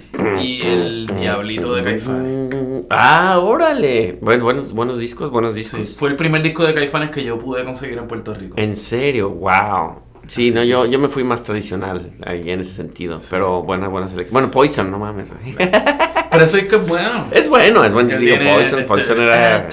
[0.41, 2.83] y el Diablito de Caifanes.
[2.89, 4.17] Ah, órale.
[4.21, 5.95] Bueno, buenos, buenos discos, buenos Sí, discos.
[5.97, 8.55] fue el primer disco de Caifanes que yo pude conseguir en Puerto Rico.
[8.57, 9.99] En serio, wow.
[10.27, 13.19] Sí, Así no, yo, yo me fui más tradicional ahí en ese sentido.
[13.29, 14.33] Pero buena, buena selección.
[14.33, 15.33] Bueno, Poison, no mames.
[15.57, 17.27] Pero eso es que bueno.
[17.31, 18.17] Es bueno, es bueno.
[18.17, 19.67] Digo, Poison, este, Poison era...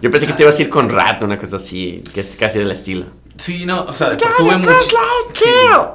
[0.00, 2.58] Yo pensé que te ibas a ir con Rat, una cosa así, que es casi
[2.58, 3.06] del estilo.
[3.36, 5.94] Sí, no, o sea, después tuve mucho.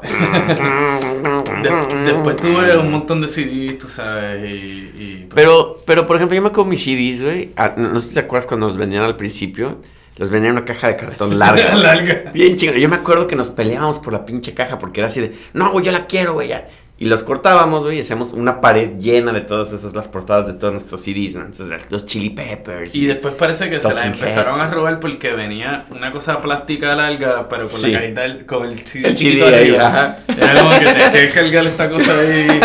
[1.61, 4.53] De- después tuve un montón de CDs, tú sabes, y.
[4.53, 7.51] y- Pero, pero por ejemplo, yo me acuerdo mis CDs, güey.
[7.55, 9.77] ah, No sé si te acuerdas cuando los vendían al principio.
[10.17, 11.73] Los vendían en una caja de cartón larga.
[11.75, 12.31] Larga.
[12.33, 12.75] Bien chingón.
[12.77, 15.71] Yo me acuerdo que nos peleábamos por la pinche caja porque era así de, no,
[15.71, 16.49] güey, yo la quiero, güey.
[16.49, 16.67] ya".
[16.99, 20.53] Y los cortábamos, güey, y hacíamos una pared llena de todas esas, las portadas de
[20.53, 21.41] todos nuestros CDs, ¿no?
[21.45, 22.95] Entonces, los Chili Peppers.
[22.95, 24.61] Y después parece que se Talking empezaron Heads.
[24.61, 27.91] a robar porque venía una cosa plástica larga, pero con Sí.
[27.91, 29.87] la cajita, del- con el CD, El CD ahí, arriba.
[29.87, 30.17] ajá.
[30.37, 32.61] Era como que te que cargar esta cosa ahí.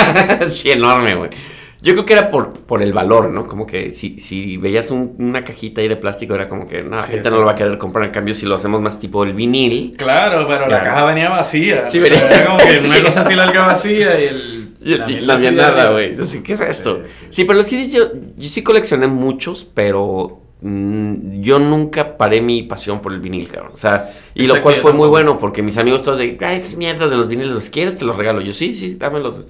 [0.51, 1.31] sí, enorme, güey.
[1.81, 3.45] Yo creo que era por, por el valor, ¿no?
[3.47, 6.97] Como que si, si veías un- una cajita ahí de plástico, era como que no,
[6.97, 8.05] la Sí, gente no lo va a querer comprar.
[8.07, 11.87] En cambio, si lo hacemos más tipo el vinil, Claro, pero la caja venía vacía.
[11.87, 13.03] Sí, O sea, venía- Era como que una Sí.
[13.03, 14.59] cosa así larga vacía y el.
[14.81, 15.91] Y, y mierda la arriba.
[15.93, 16.21] güey.
[16.21, 17.03] Así, ¿qué es esto?
[17.31, 22.63] Sí, pero los CDs yo, yo sí coleccioné muchos, pero mm, yo nunca paré mi
[22.65, 23.73] pasión por el vinil, cabrón.
[23.75, 26.77] O sea, y lo cual fue muy bueno, porque mis amigos todos de, ay, esas
[26.77, 27.99] mierdas de los viniles, ¿los quieres?
[27.99, 28.41] Te los regalo.
[28.41, 29.43] Yo, sí, sí, dámelos.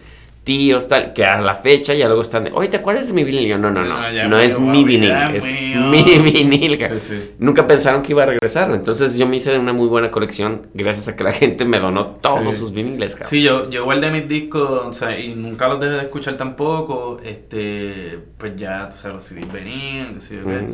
[0.49, 3.23] Tíos, tal, que a la fecha ya luego están de, oye, ¿te acuerdas de mi
[3.23, 3.45] vinil?
[3.45, 5.81] Y yo, no, no, no, No, ya no es mi vinil, es mío".
[5.91, 6.79] mi vinil.
[6.95, 7.31] Sí, sí.
[7.39, 10.69] Nunca pensaron que iba a regresar, entonces yo me hice de una muy buena colección
[10.73, 12.61] gracias a que la gente me donó todos Sí.
[12.61, 13.29] sus viniles, cabrón.
[13.29, 17.21] Sí, yo, yo guardé mis discos, o sea, y nunca los dejé de escuchar tampoco.
[17.23, 20.65] Este, pues ya, tú sabes, los CDs venían, qué sé yo qué.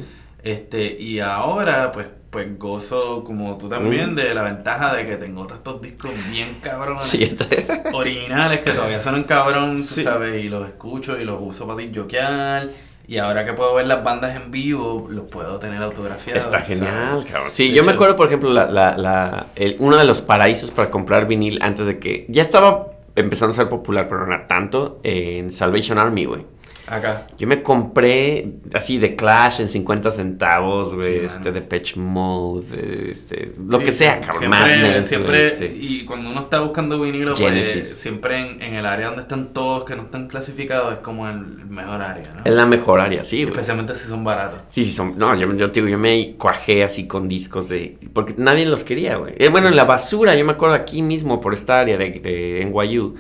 [0.53, 4.17] Este, y ahora, pues, pues gozo, como tú también, Ujú.
[4.17, 7.05] de la ventaja de que tengo todos estos discos bien cabrones.
[7.05, 10.03] Sí, este- originales que todavía suenan cabrón, tú Sí.
[10.03, 12.71] sabes, y los escucho y los uso para disjoquear.
[13.07, 16.45] Y ahora que puedo ver las bandas en vivo, los puedo tener autografiados.
[16.45, 16.79] Está ¿sabes?
[16.81, 17.51] genial, cabrón.
[17.53, 20.71] Sí, De yo me acuerdo, por ejemplo, la, la, la- el- uno de los paraísos
[20.73, 22.27] para comprar vinil antes de que...
[22.29, 26.45] Ya estaba empezando a ser popular, pero no tanto, en Salvation Army, güey.
[26.87, 27.27] Acá.
[27.39, 33.11] Yo me compré así de Clash en 50 centavos, güey, Sí, este, de Patch Mode,
[33.11, 34.39] este, lo Sí, que sea, cabrón.
[34.41, 35.77] Siempre, Madness, siempre güey, este.
[35.81, 39.85] y cuando uno está buscando vinilo, pues siempre en, en el área donde están todos
[39.85, 42.43] que no están clasificados es como el mejor área, ¿no?
[42.45, 43.53] Es la mejor área, sí, güey.
[43.53, 44.61] Especialmente si son baratos.
[44.69, 45.17] Sí, sí, son.
[45.17, 47.99] No, yo, yo digo, yo me cuajé así con discos de.
[48.13, 49.35] Porque nadie los quería, güey.
[49.39, 52.65] Eh, bueno, en la basura, yo me acuerdo aquí mismo, por esta área de, de
[52.71, 53.15] NYU,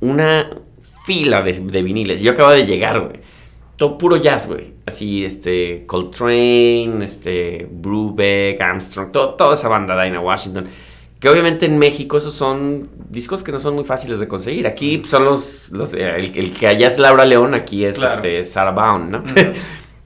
[0.00, 0.50] una
[1.06, 2.22] fila de, de viniles.
[2.22, 3.20] Yo acababa de llegar, güey.
[3.76, 4.72] Todo puro jazz, güey.
[4.86, 5.84] Así, este.
[5.86, 7.66] Coltrane, este.
[7.70, 10.66] Brubeck, Armstrong, todo, toda esa banda, Dinah Washington.
[11.18, 14.66] Que obviamente en México esos son discos que no son muy fáciles de conseguir.
[14.66, 15.70] Aquí son los.
[15.72, 18.14] los eh, el, el que allá es Laura León, aquí es Claro.
[18.14, 19.22] este Sarah Bound, ¿no?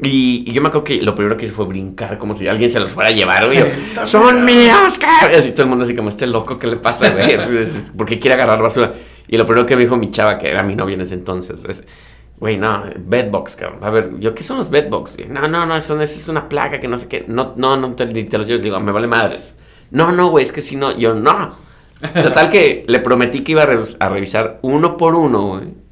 [0.03, 2.69] Y, y yo me acuerdo que lo primero que hice fue brincar, como si alguien
[2.69, 3.59] se los fuera a llevar, güey.
[4.05, 5.31] ¡Son míos, cabrón!
[5.33, 7.37] Y así todo el mundo así como, este loco, ¿qué le pasa, güey?
[7.97, 8.93] Porque quiere agarrar basura.
[9.27, 11.65] Y lo primero que me dijo mi chava, que era mi novia en ese entonces,
[11.65, 11.83] es,
[12.39, 13.83] güey, no, bedbox, cabrón.
[13.83, 15.17] A ver, yo, ¿qué son los bedbox?
[15.29, 17.25] No, no, no, eso, eso es una placa que no sé qué.
[17.27, 18.63] No, no, no te, ni te los lleves.
[18.63, 19.59] Digo, me vale madres.
[19.91, 21.57] No, no, güey, es que si no, yo, no.
[22.13, 23.69] Total que le prometí que iba a,
[24.01, 25.86] a revisar uno por uno, güey.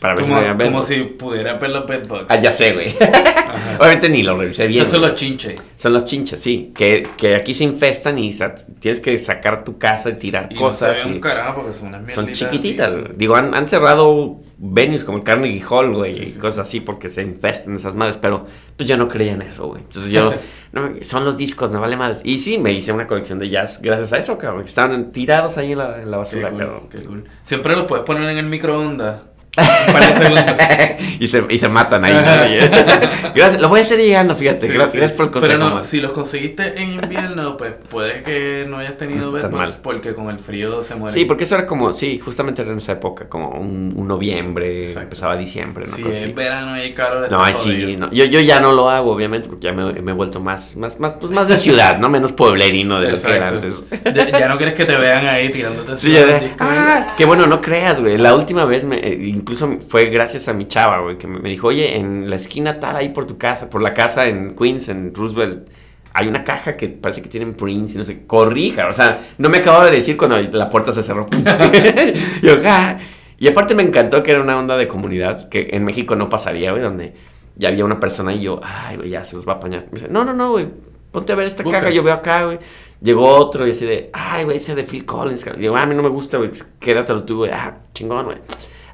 [0.00, 2.26] Para ver Como, si me habían como si pudiera ver los bedbugs.
[2.28, 2.94] Ah, ya sé, güey.
[3.80, 4.84] Obviamente ni lo revisé bien.
[4.84, 5.54] Son los chinches.
[5.74, 6.72] Son los chinches, sí.
[6.76, 8.30] Que, que aquí se infestan y
[8.78, 10.90] tienes que sacar tu casa y tirar Y cosas.
[10.90, 13.00] no se ve y un carajo porque son unas son chiquititas, así.
[13.00, 13.12] güey.
[13.16, 17.22] Digo, han, han cerrado venues como el Carnegie Hall, güey, y cosas así porque se
[17.22, 18.18] infestan esas madres.
[18.20, 19.80] Pero pues yo no creía en eso, güey.
[19.80, 20.34] Entonces yo,
[20.72, 22.20] no, son los discos, me vale madres.
[22.22, 24.60] Y sí, me hice una colección de jazz gracias a eso, cabrón.
[24.62, 26.88] que Estaban tirados ahí en la, en la Qué basura, cool, cabrón.
[26.90, 27.24] qué cool.
[27.42, 29.16] Siempre los puedes poner en el microondas.
[31.18, 32.12] Y, se, y se matan ahí.
[32.12, 32.20] ¿no?
[33.34, 34.66] gracias, lo voy a hacer llegando, fíjate.
[34.66, 34.98] Sí, gracias, sí.
[34.98, 35.58] gracias por el consejo.
[35.58, 39.76] Pero no, si los conseguiste en invierno, pues puede que no hayas tenido No bedbugs
[39.76, 41.14] porque con el frío se mueren.
[41.14, 44.82] Sí, porque eso era como, sí, justamente era en esa época, como un, un noviembre,
[44.82, 45.02] Exacto.
[45.04, 45.96] empezaba diciembre, ¿no?
[46.04, 46.32] Cosas así.
[46.32, 48.10] verano y hay calor, No, ay, sí, no.
[48.12, 51.00] Yo, yo ya no lo hago, obviamente, porque ya me, me he vuelto más, más,
[51.00, 52.08] más, pues más de ciudad, ¿no?
[52.08, 53.74] Menos pueblerino de lo que era antes.
[53.90, 54.10] Exacto.
[54.10, 57.46] Ya, ya no quieres que te vean ahí tirándote Sí, ya de, ah, que bueno,
[57.46, 58.18] no creas, güey.
[58.18, 59.16] La última vez, me, eh,
[59.46, 62.96] incluso fue gracias a mi chava, güey, que me, dijo, oye, en la esquina tal,
[62.96, 65.68] ahí por tu casa, por la casa en Queens, en Roosevelt,
[66.12, 69.48] hay una caja que parece que tienen Prince y no sé, corrija, o sea, no
[69.48, 71.28] me acababa de decir cuando la puerta se cerró.
[72.42, 72.98] Yo, "Ah".
[73.38, 76.72] Y aparte me encantó que era una onda de comunidad que en México no pasaría,
[76.72, 77.14] güey, donde
[77.54, 79.84] ya había una persona y yo, ay, güey, ya se los va a apañar.
[79.92, 80.66] Me dice, no, no, no, güey,
[81.12, 81.78] ponte a ver esta Busca.
[81.78, 82.58] caja, yo veo acá, güey.
[83.00, 85.44] Llegó otro y así de, ay, güey, ese de Phil Collins.
[85.56, 87.50] Digo, "Ah, a mí no me gusta, güey, quédatelo tú, güey.
[87.52, 88.38] Ah, chingón, güey.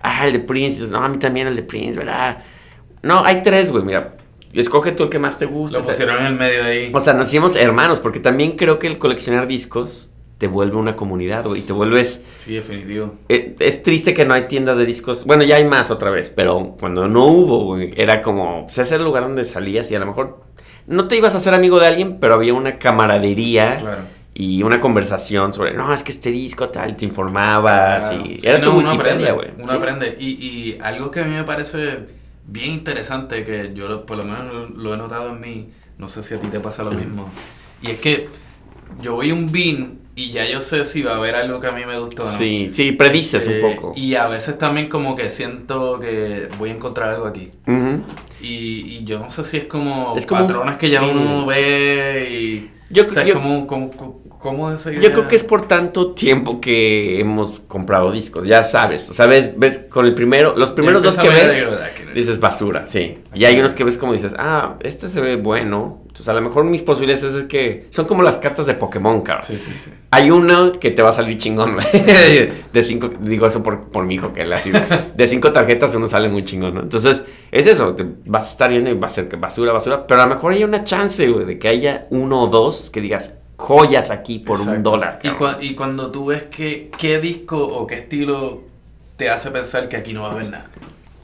[0.02, 0.82] Ah, el de Prince.
[0.90, 2.38] No, a mí también el de Prince, ¿verdad?
[3.02, 4.14] No, hay tres, güey, mira.
[4.52, 5.78] Escoge tú el que más te gusta.
[5.78, 6.90] Lo pusieron en el medio ahí.
[6.94, 10.94] O sea, nos hicimos hermanos, porque también creo que el coleccionar discos te vuelve una
[10.94, 12.24] comunidad, güey, y te vuelves...
[12.40, 13.14] Sí, definitivo.
[13.28, 15.24] eh, es triste que no hay tiendas de discos.
[15.24, 18.94] Bueno, ya hay más otra vez, pero cuando no hubo, güey, era como, pues, ese
[18.94, 20.42] era el lugar donde salías y a lo mejor
[20.88, 24.00] no te ibas a hacer amigo de alguien, pero había una camaradería Claro.
[24.34, 28.24] Y una conversación sobre, no, es que este disco tal, te informabas Claro.
[28.26, 29.48] y Sí, era no, tu uno Wikipedia, aprende, güey.
[29.58, 29.74] Uno Sí.
[29.76, 30.16] aprende.
[30.18, 31.98] Y, y algo que a mí me parece
[32.46, 35.68] bien interesante, que yo lo- por lo menos lo, lo he notado en mí,
[35.98, 37.30] no sé si a ti te pasa lo mismo,
[37.82, 38.28] y es que
[39.00, 41.66] yo voy a un bin y ya yo sé si va a haber algo que
[41.68, 42.32] a mí me gustó o no.
[42.32, 43.92] Sí, sí, predices Eh, un poco.
[43.96, 47.50] Y a veces también como que siento que voy a encontrar algo aquí.
[47.66, 48.02] Ujú.
[48.42, 51.06] Y, y yo no sé si es como, Es como patrones que ya sí.
[51.10, 52.70] uno ve y...
[52.90, 55.68] Yo- o sea, yo- como, como, como- ¿cómo es esa Yo creo que es por
[55.68, 60.54] tanto tiempo que hemos comprado discos, ya sabes, o sea, ves, ves con el primero,
[60.56, 61.72] los primeros dos que ves,
[62.14, 63.18] dices basura, sí.
[63.32, 66.00] Y hay unos que ves como dices, ah, este se ve bueno.
[66.02, 69.44] Entonces, a lo mejor mis posibilidades es que son como las cartas de Pokémon, cabrón.
[69.46, 69.90] Sí, sí, sí.
[70.10, 71.86] Hay uno que te va a salir chingón, güey.
[72.72, 74.70] De cinco, digo eso por, por mi hijo, que él así,
[75.14, 76.80] de cinco tarjetas uno sale muy chingón, ¿no?
[76.80, 80.06] Entonces, es eso, te vas a estar viendo y va a ser que basura, basura,
[80.06, 83.00] pero a lo mejor hay una chance, güey, de que haya uno o dos que
[83.00, 85.20] digas joyas aquí por un dólar.
[85.60, 88.62] Y cuando tú ves que, qué disco o qué estilo
[89.16, 90.70] te hace pensar que aquí no va a haber nada.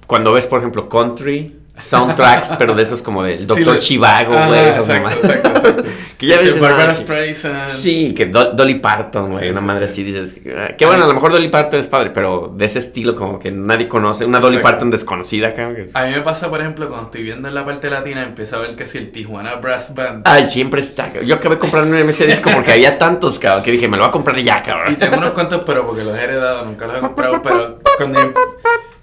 [0.06, 4.88] Cuando ves, por ejemplo, country, soundtracks, pero de esos como del Doctor Chivago, güey, esas
[4.88, 5.24] exacto, mamadas.
[5.24, 5.84] exacto, exacto.
[6.18, 6.60] que ya ves.
[6.60, 7.66] Barbara Streisand.
[7.68, 9.92] Sí, que Do- Dolly Parton, güey, Sí, una sí, madre sí.
[9.92, 10.40] así dices.
[10.56, 13.38] ah, Que bueno, a lo mejor Dolly Parton es padre, pero de ese estilo como
[13.38, 14.24] que nadie conoce.
[14.24, 14.58] Una Dolly.
[14.58, 15.76] Parton desconocida, cabrón.
[15.76, 18.22] que es- A mí me pasa, por ejemplo, cuando estoy viendo en la parte latina,
[18.22, 20.22] empiezo a ver que si el Tijuana Brass Band.
[20.24, 21.12] Ay, siempre está.
[21.22, 24.12] Yo acabé comprando ese disco porque había tantos, cabrón, que dije, me lo voy a
[24.12, 24.96] comprar ya, Y cabrón.
[24.96, 27.40] tengo unos cuantos, pero porque los he heredado, nunca los he comprado.
[27.42, 28.32] Pero cuando yo,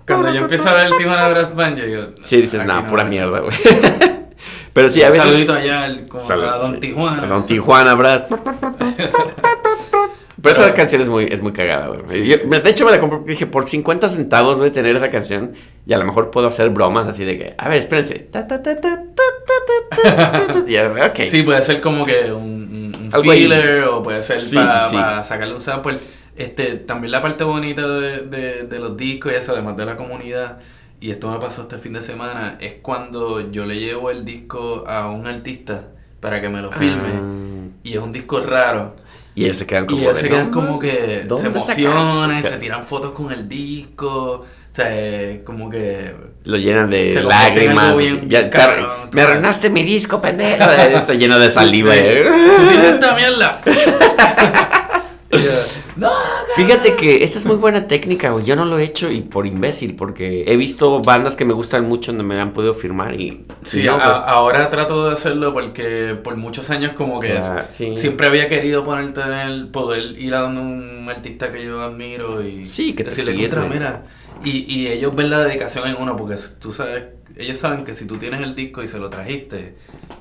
[0.07, 2.03] cuando yo empiezo a ver el Tijuana Brass Band, yo digo.
[2.23, 3.55] Sí, dices, nah, no, pura mierda, güey.
[4.73, 5.23] Pero sí, a veces.
[5.23, 7.23] Saludito allá, el, como Salud, a Don Tijuana.
[7.23, 8.23] A Don Tijuana, Brass.
[10.41, 12.27] Pero esa canción es muy, es muy cagada, güey.
[12.27, 15.53] De hecho, me la compré dije, por 50 centavos voy a tener esa canción
[15.87, 18.29] y a lo mejor puedo hacer bromas así de que, a ver, espérense.
[20.67, 21.27] yeah, okay.
[21.29, 25.61] Sí, puede ser como que un, un filler o puede ser para, para sacarle un
[25.61, 25.97] sample.
[26.35, 29.95] Este, también la parte bonita de, de, de los discos y eso, además de la
[29.95, 30.59] comunidad,
[30.99, 34.83] y esto me pasó este fin de semana, es cuando yo le llevo el disco
[34.87, 35.85] a un artista
[36.19, 37.09] para que me lo filme.
[37.13, 38.95] Ah, Y es un disco raro.
[39.35, 39.99] y ellos se quedan como.
[39.99, 42.83] Y ellos de, se quedan "No, como man, que ¿dónde se sacaste?" emocionan, se tiran
[42.83, 44.11] fotos con el disco.
[44.41, 44.45] O
[44.75, 46.13] sea, como que.
[46.43, 47.97] Lo llenan de Se lágrimas.
[47.97, 50.63] bien Ya, cabrón, tú me arruinaste mi disco, pendejo.
[50.71, 51.95] Está lleno de saliva.
[51.95, 52.31] Eh, eh.
[52.57, 53.61] ¿Tú tienes esta mierda?
[55.95, 56.09] no,
[56.55, 58.45] Fíjate que esa es muy buena técnica, güey.
[58.45, 61.85] Yo no lo he hecho y por imbécil, porque he visto bandas que me gustan
[61.87, 63.43] mucho donde me han podido firmar y.
[63.63, 64.21] Sí, y no, a- güey.
[64.27, 67.93] ahora trato de hacerlo porque por muchos años como que Claro, es- sí.
[67.95, 72.41] siempre había querido ponerte en el poder ir a donde un artista que yo admiro
[72.45, 74.03] y Sí, que te decirle contra, mira.
[74.43, 77.03] Y, y ellos ven la dedicación en uno porque tú sabes,
[77.37, 79.75] ellos saben que si tú tienes el disco y se lo trajiste,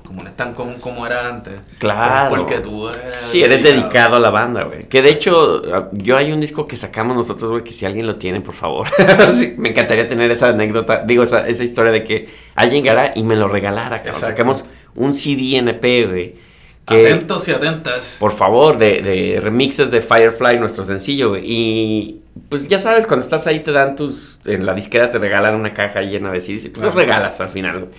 [0.05, 2.29] como no es tan común como era antes, Claro.
[2.29, 4.87] pues porque tú eres Sí, eres dedicado a la banda, güey.
[4.87, 5.61] Que de hecho,
[5.93, 8.87] yo hay un disco que sacamos nosotros, güey, que si alguien lo tiene, por favor.
[9.33, 13.23] Sí, me encantaría tener esa anécdota, digo, esa, esa historia de que alguien llegara y
[13.23, 14.21] me lo regalara, cabrón.
[14.21, 16.44] Sacamos un CD NP, güey.
[16.85, 18.17] Que, Atentos y atentas.
[18.19, 21.43] por favor, de, de remixes de Firefly, nuestro sencillo, güey.
[21.45, 24.39] Y pues ya sabes, cuando estás ahí te dan tus.
[24.45, 27.49] En la disquera te regalan una caja llena de CDs y pues los regalas al
[27.49, 27.91] final, güey.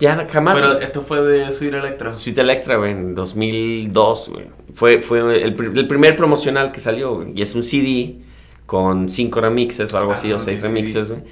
[0.00, 0.60] Ya jamás.
[0.60, 2.12] Pero esto fue de Sweet Electro.
[2.12, 4.46] Sweet Electra, güey, en 2002, güey.
[4.74, 7.28] Fue, fue el, el primer promocional que salió, güey.
[7.36, 8.16] Y es un CD
[8.66, 11.22] con cinco remixes o algo así, Ah, o seis ok, remixes, güey.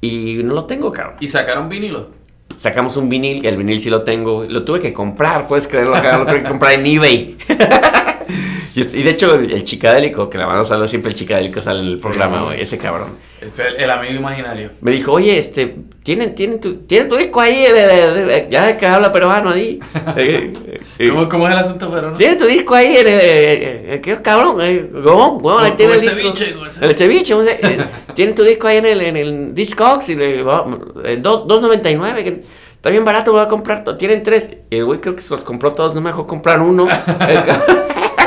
[0.00, 1.16] Y no lo tengo, cabrón.
[1.20, 2.10] Y sacaron vinilo.
[2.58, 4.44] Sacamos un vinil, el vinil sí lo tengo.
[4.44, 5.94] Lo tuve que comprar, puedes creerlo.
[5.94, 7.36] Lo tuve que comprar en eBay.
[8.80, 11.80] y, y de hecho, el, el chicadélico, que la mano salud siempre el chicadélico sale
[11.80, 12.60] en el programa, güey.
[12.60, 13.10] Ese cabrón.
[13.40, 14.70] Es el, el amigo imaginario.
[14.80, 17.54] Me dijo, oye, este, ¿tienen, tienen, tu, ¿tienen tu disco ahí?
[17.66, 19.78] eh, eh, eh, Ya que habla peruano ahí.
[20.16, 22.16] Eh, eh, eh, ¿Cómo, ¿Cómo es el asunto, pero no?
[22.16, 24.56] Tiene tu disco ahí, el, el- ¿qué cabrón?
[25.04, 25.38] ¿Cómo?
[25.38, 26.16] Bueno, ahí tiene el disco.
[26.36, 27.34] ceviche, el ceviche.
[27.34, 30.64] O sea, eh, tiene tu disco ahí en el, en el Discogs y le va-
[31.04, 32.42] en dos- 2.99, que
[32.74, 33.84] está bien barato, voy a comprar.
[33.96, 34.56] Tienen tres.
[34.70, 36.88] Y el güey creo que se los compró todos, no me dejó comprar uno.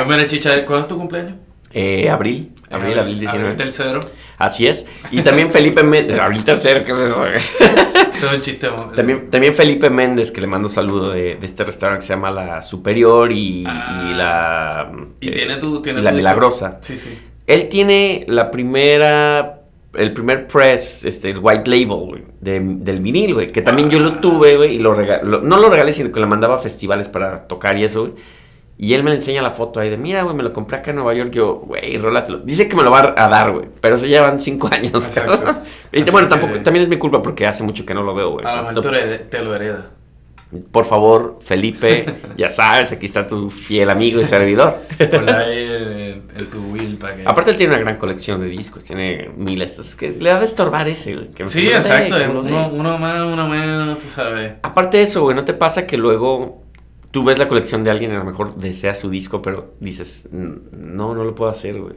[0.05, 1.33] Pues mira, chicha, ¿cuándo es tu cumpleaños?
[1.73, 3.47] eh, abril, abril, abril 19.
[3.51, 3.99] Abril tercero.
[4.37, 4.85] Así es.
[5.11, 7.25] Y también Felipe Méndez, abril tercero, ¿qué es eso?
[7.27, 8.67] es un chiste.
[8.95, 12.29] También, también Felipe Méndez, que le mando saludo de, de este restaurante que se llama
[12.31, 14.91] La Superior y, y la...
[15.21, 15.81] Y eh, tiene tu.
[15.81, 16.17] Tiene y la tu.
[16.17, 16.79] Milagrosa.
[16.81, 17.17] Sí, sí.
[17.47, 19.57] Él tiene la primera.
[19.93, 23.51] El primer press, este, el white label, güey, de- del vinil, güey.
[23.51, 25.23] Que también yo lo tuve, güey, y lo regalé.
[25.23, 28.13] No lo regalé, sino que lo mandaba a festivales para tocar y eso, güey.
[28.81, 30.89] Y él me le enseña la foto ahí de, mira, güey, me lo compré acá
[30.89, 31.29] en Nueva York.
[31.29, 32.39] Yo, güey, rólatelo.
[32.39, 33.67] Dice que me lo va a dar, güey.
[33.79, 35.55] Pero eso ya van cinco años, Exacto.
[35.93, 38.31] Y bueno, que- tampoco, también es mi culpa porque hace mucho que no lo veo,
[38.31, 38.45] güey.
[38.45, 38.81] A lo mejor
[39.29, 39.91] te lo hereda.
[40.71, 42.05] Por favor, Felipe,
[42.35, 44.79] ya sabes, aquí está tu fiel amigo y servidor.
[44.99, 47.23] Ahí en, en tu will para que...
[47.25, 50.43] Aparte él tiene una gran colección de discos, tiene miles, es que le va a
[50.43, 51.29] estorbar ese, güey.
[51.29, 52.17] que Sí, exacto.
[52.17, 54.53] que uno, uno más, uno menos, tú sabes.
[54.63, 56.63] Aparte de eso, güey, ¿no te pasa que luego
[57.11, 60.29] tú ves la colección de alguien y a lo mejor deseas su disco, pero dices,
[60.31, 61.95] "Mm, no, no lo puedo hacer, güey?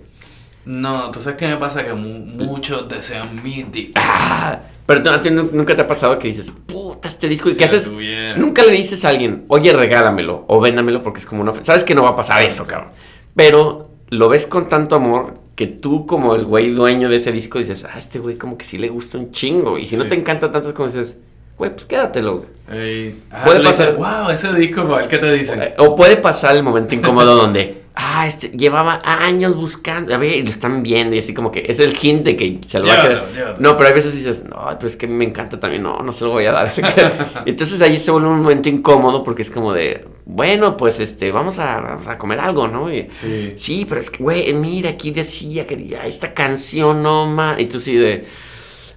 [0.67, 3.93] No, tú sabes qué me pasa que mu- muchos desean mi disco.
[3.97, 7.59] Ah, pero ti nu- nunca te ha pasado que dices, puta, este disco, y Si
[7.59, 8.37] que lo haces, tuviera.
[8.39, 11.53] nunca le dices a alguien, oye, regálamelo o véndamelo porque es como una...
[11.65, 12.91] Sabes que no va a pasar eso, cabrón.
[13.37, 17.59] Pero lo ves con tanto amor que tú como el güey dueño de ese disco
[17.59, 19.77] dices, ah, este güey como que sí le gusta un chingo.
[19.79, 21.19] Y si no te encanta tanto es como dices,
[21.59, 22.47] güey, pues quédatelo.
[22.71, 25.63] Ey, Puede pasar- wow, ese disco, qué te dicen.
[25.63, 30.37] Eh, O puede pasar el momento incómodo donde, ah, este llevaba años buscando, a ver,
[30.39, 32.87] y lo están viendo y así como que es el hint de que se lo
[32.87, 33.27] va a quedar.
[33.35, 33.57] llévatelo.
[33.61, 36.25] No, pero hay veces dices, no, pero es que me encanta también, no, no se
[36.25, 36.73] lo voy a dar.
[37.45, 41.59] Entonces ahí se vuelve un momento incómodo porque es como de, bueno, pues este, vamos
[41.59, 42.91] a, vamos a comer algo, ¿no?
[42.91, 43.53] Y, Sí.
[43.57, 47.61] Sí, pero es que, güey, mira, aquí decía que ya esta canción, no más.
[47.61, 48.25] Y tú sí de,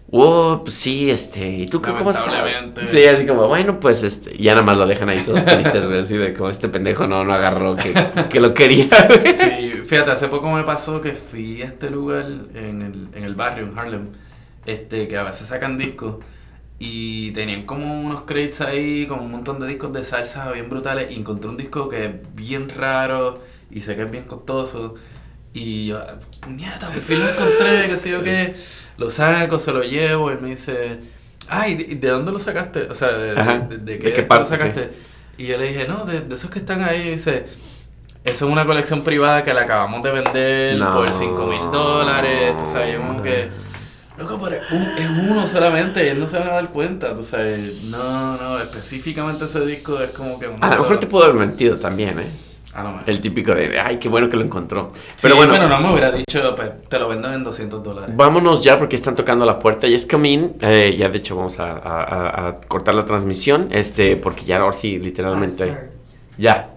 [0.10, 2.26] wow, pues sí, este, ¿y tú qué- cómo estás?
[2.86, 5.99] Sí, así como, bueno, pues este, ya nada más lo dejan ahí todos tristes, güey,
[5.99, 7.93] así de como este pendejo no, no agarró que,
[8.30, 8.88] que lo quería,
[9.22, 9.34] güey.
[9.34, 13.36] Sí, fíjate, hace poco me pasó que fui a este lugar en el, en el
[13.36, 14.08] barrio, en Harlem,
[14.66, 16.16] este, que a veces sacan discos
[16.80, 21.10] y tenían como unos crates ahí con un montón de discos de salsa bien brutales
[21.12, 23.41] y encontré un disco que es bien raro
[23.72, 24.93] y sé que es bien costoso
[25.58, 26.01] y yo,
[26.39, 28.55] puñeta, por fin lo encontré, qué sé yo qué,
[28.97, 30.99] lo saco, se lo llevo, él me dice,
[31.49, 32.84] ay, ¿de, de dónde lo sacaste?
[32.84, 34.89] O sea, ¿de, Ajá, de- de- de ¿de qué, lo parte?
[35.38, 37.45] Y yo le dije, no, de, de esos que están ahí, y dice...
[38.24, 40.91] Eso es una colección privada que la acabamos de vender No.
[40.91, 42.58] por 5 mil dólares.
[42.58, 43.47] Tú sabes, yo como que.
[44.18, 47.16] Loco, pero es, un- es uno solamente y él no se van a dar cuenta.
[47.16, 50.47] Tú sabes, no, no, específicamente ese disco es como que.
[50.60, 52.28] A lo mejor te pudo haber mentido también, ¿eh?
[52.78, 53.09] A lo mejor.
[53.09, 54.91] El típico de, ay, qué bueno que lo encontró.
[54.93, 58.15] Sí, Pero bueno, no me hubiera dicho, pues te lo vendo en 200 dólares.
[58.15, 59.88] Vámonos ya porque están tocando la puerta.
[59.88, 60.53] Y es Camín.
[60.61, 63.69] Eh, ya de hecho vamos a, a- a- cortar la transmisión.
[63.71, 65.75] Este, porque ya ahora sí, literalmente.
[66.38, 66.69] ya.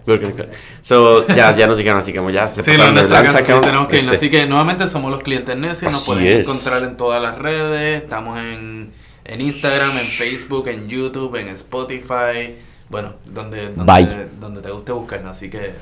[0.83, 3.89] So, ya, ya nos dijeron así como ya se Sí, pasaron de lanza, sí, tenemos
[3.89, 4.15] que irnos.
[4.15, 5.93] Este, Así que nuevamente somos los clientes necios.
[5.93, 6.49] Nos pueden es.
[6.49, 8.03] encontrar en todas las redes.
[8.03, 8.91] Estamos en,
[9.27, 12.55] en Instagram, en Facebook, en YouTube, en Spotify.
[12.91, 14.29] Bueno, donde, donde, Bye.
[14.41, 15.31] donde te guste buscarnos.
[15.31, 15.75] Así que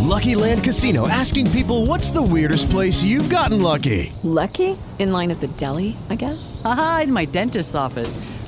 [0.00, 4.12] Lucky Land Casino asking people what's the weirdest place you've gotten lucky?
[4.22, 4.76] Lucky?
[4.98, 6.60] In line at the deli, I guess?
[6.64, 8.18] Aha, in my dentist's office.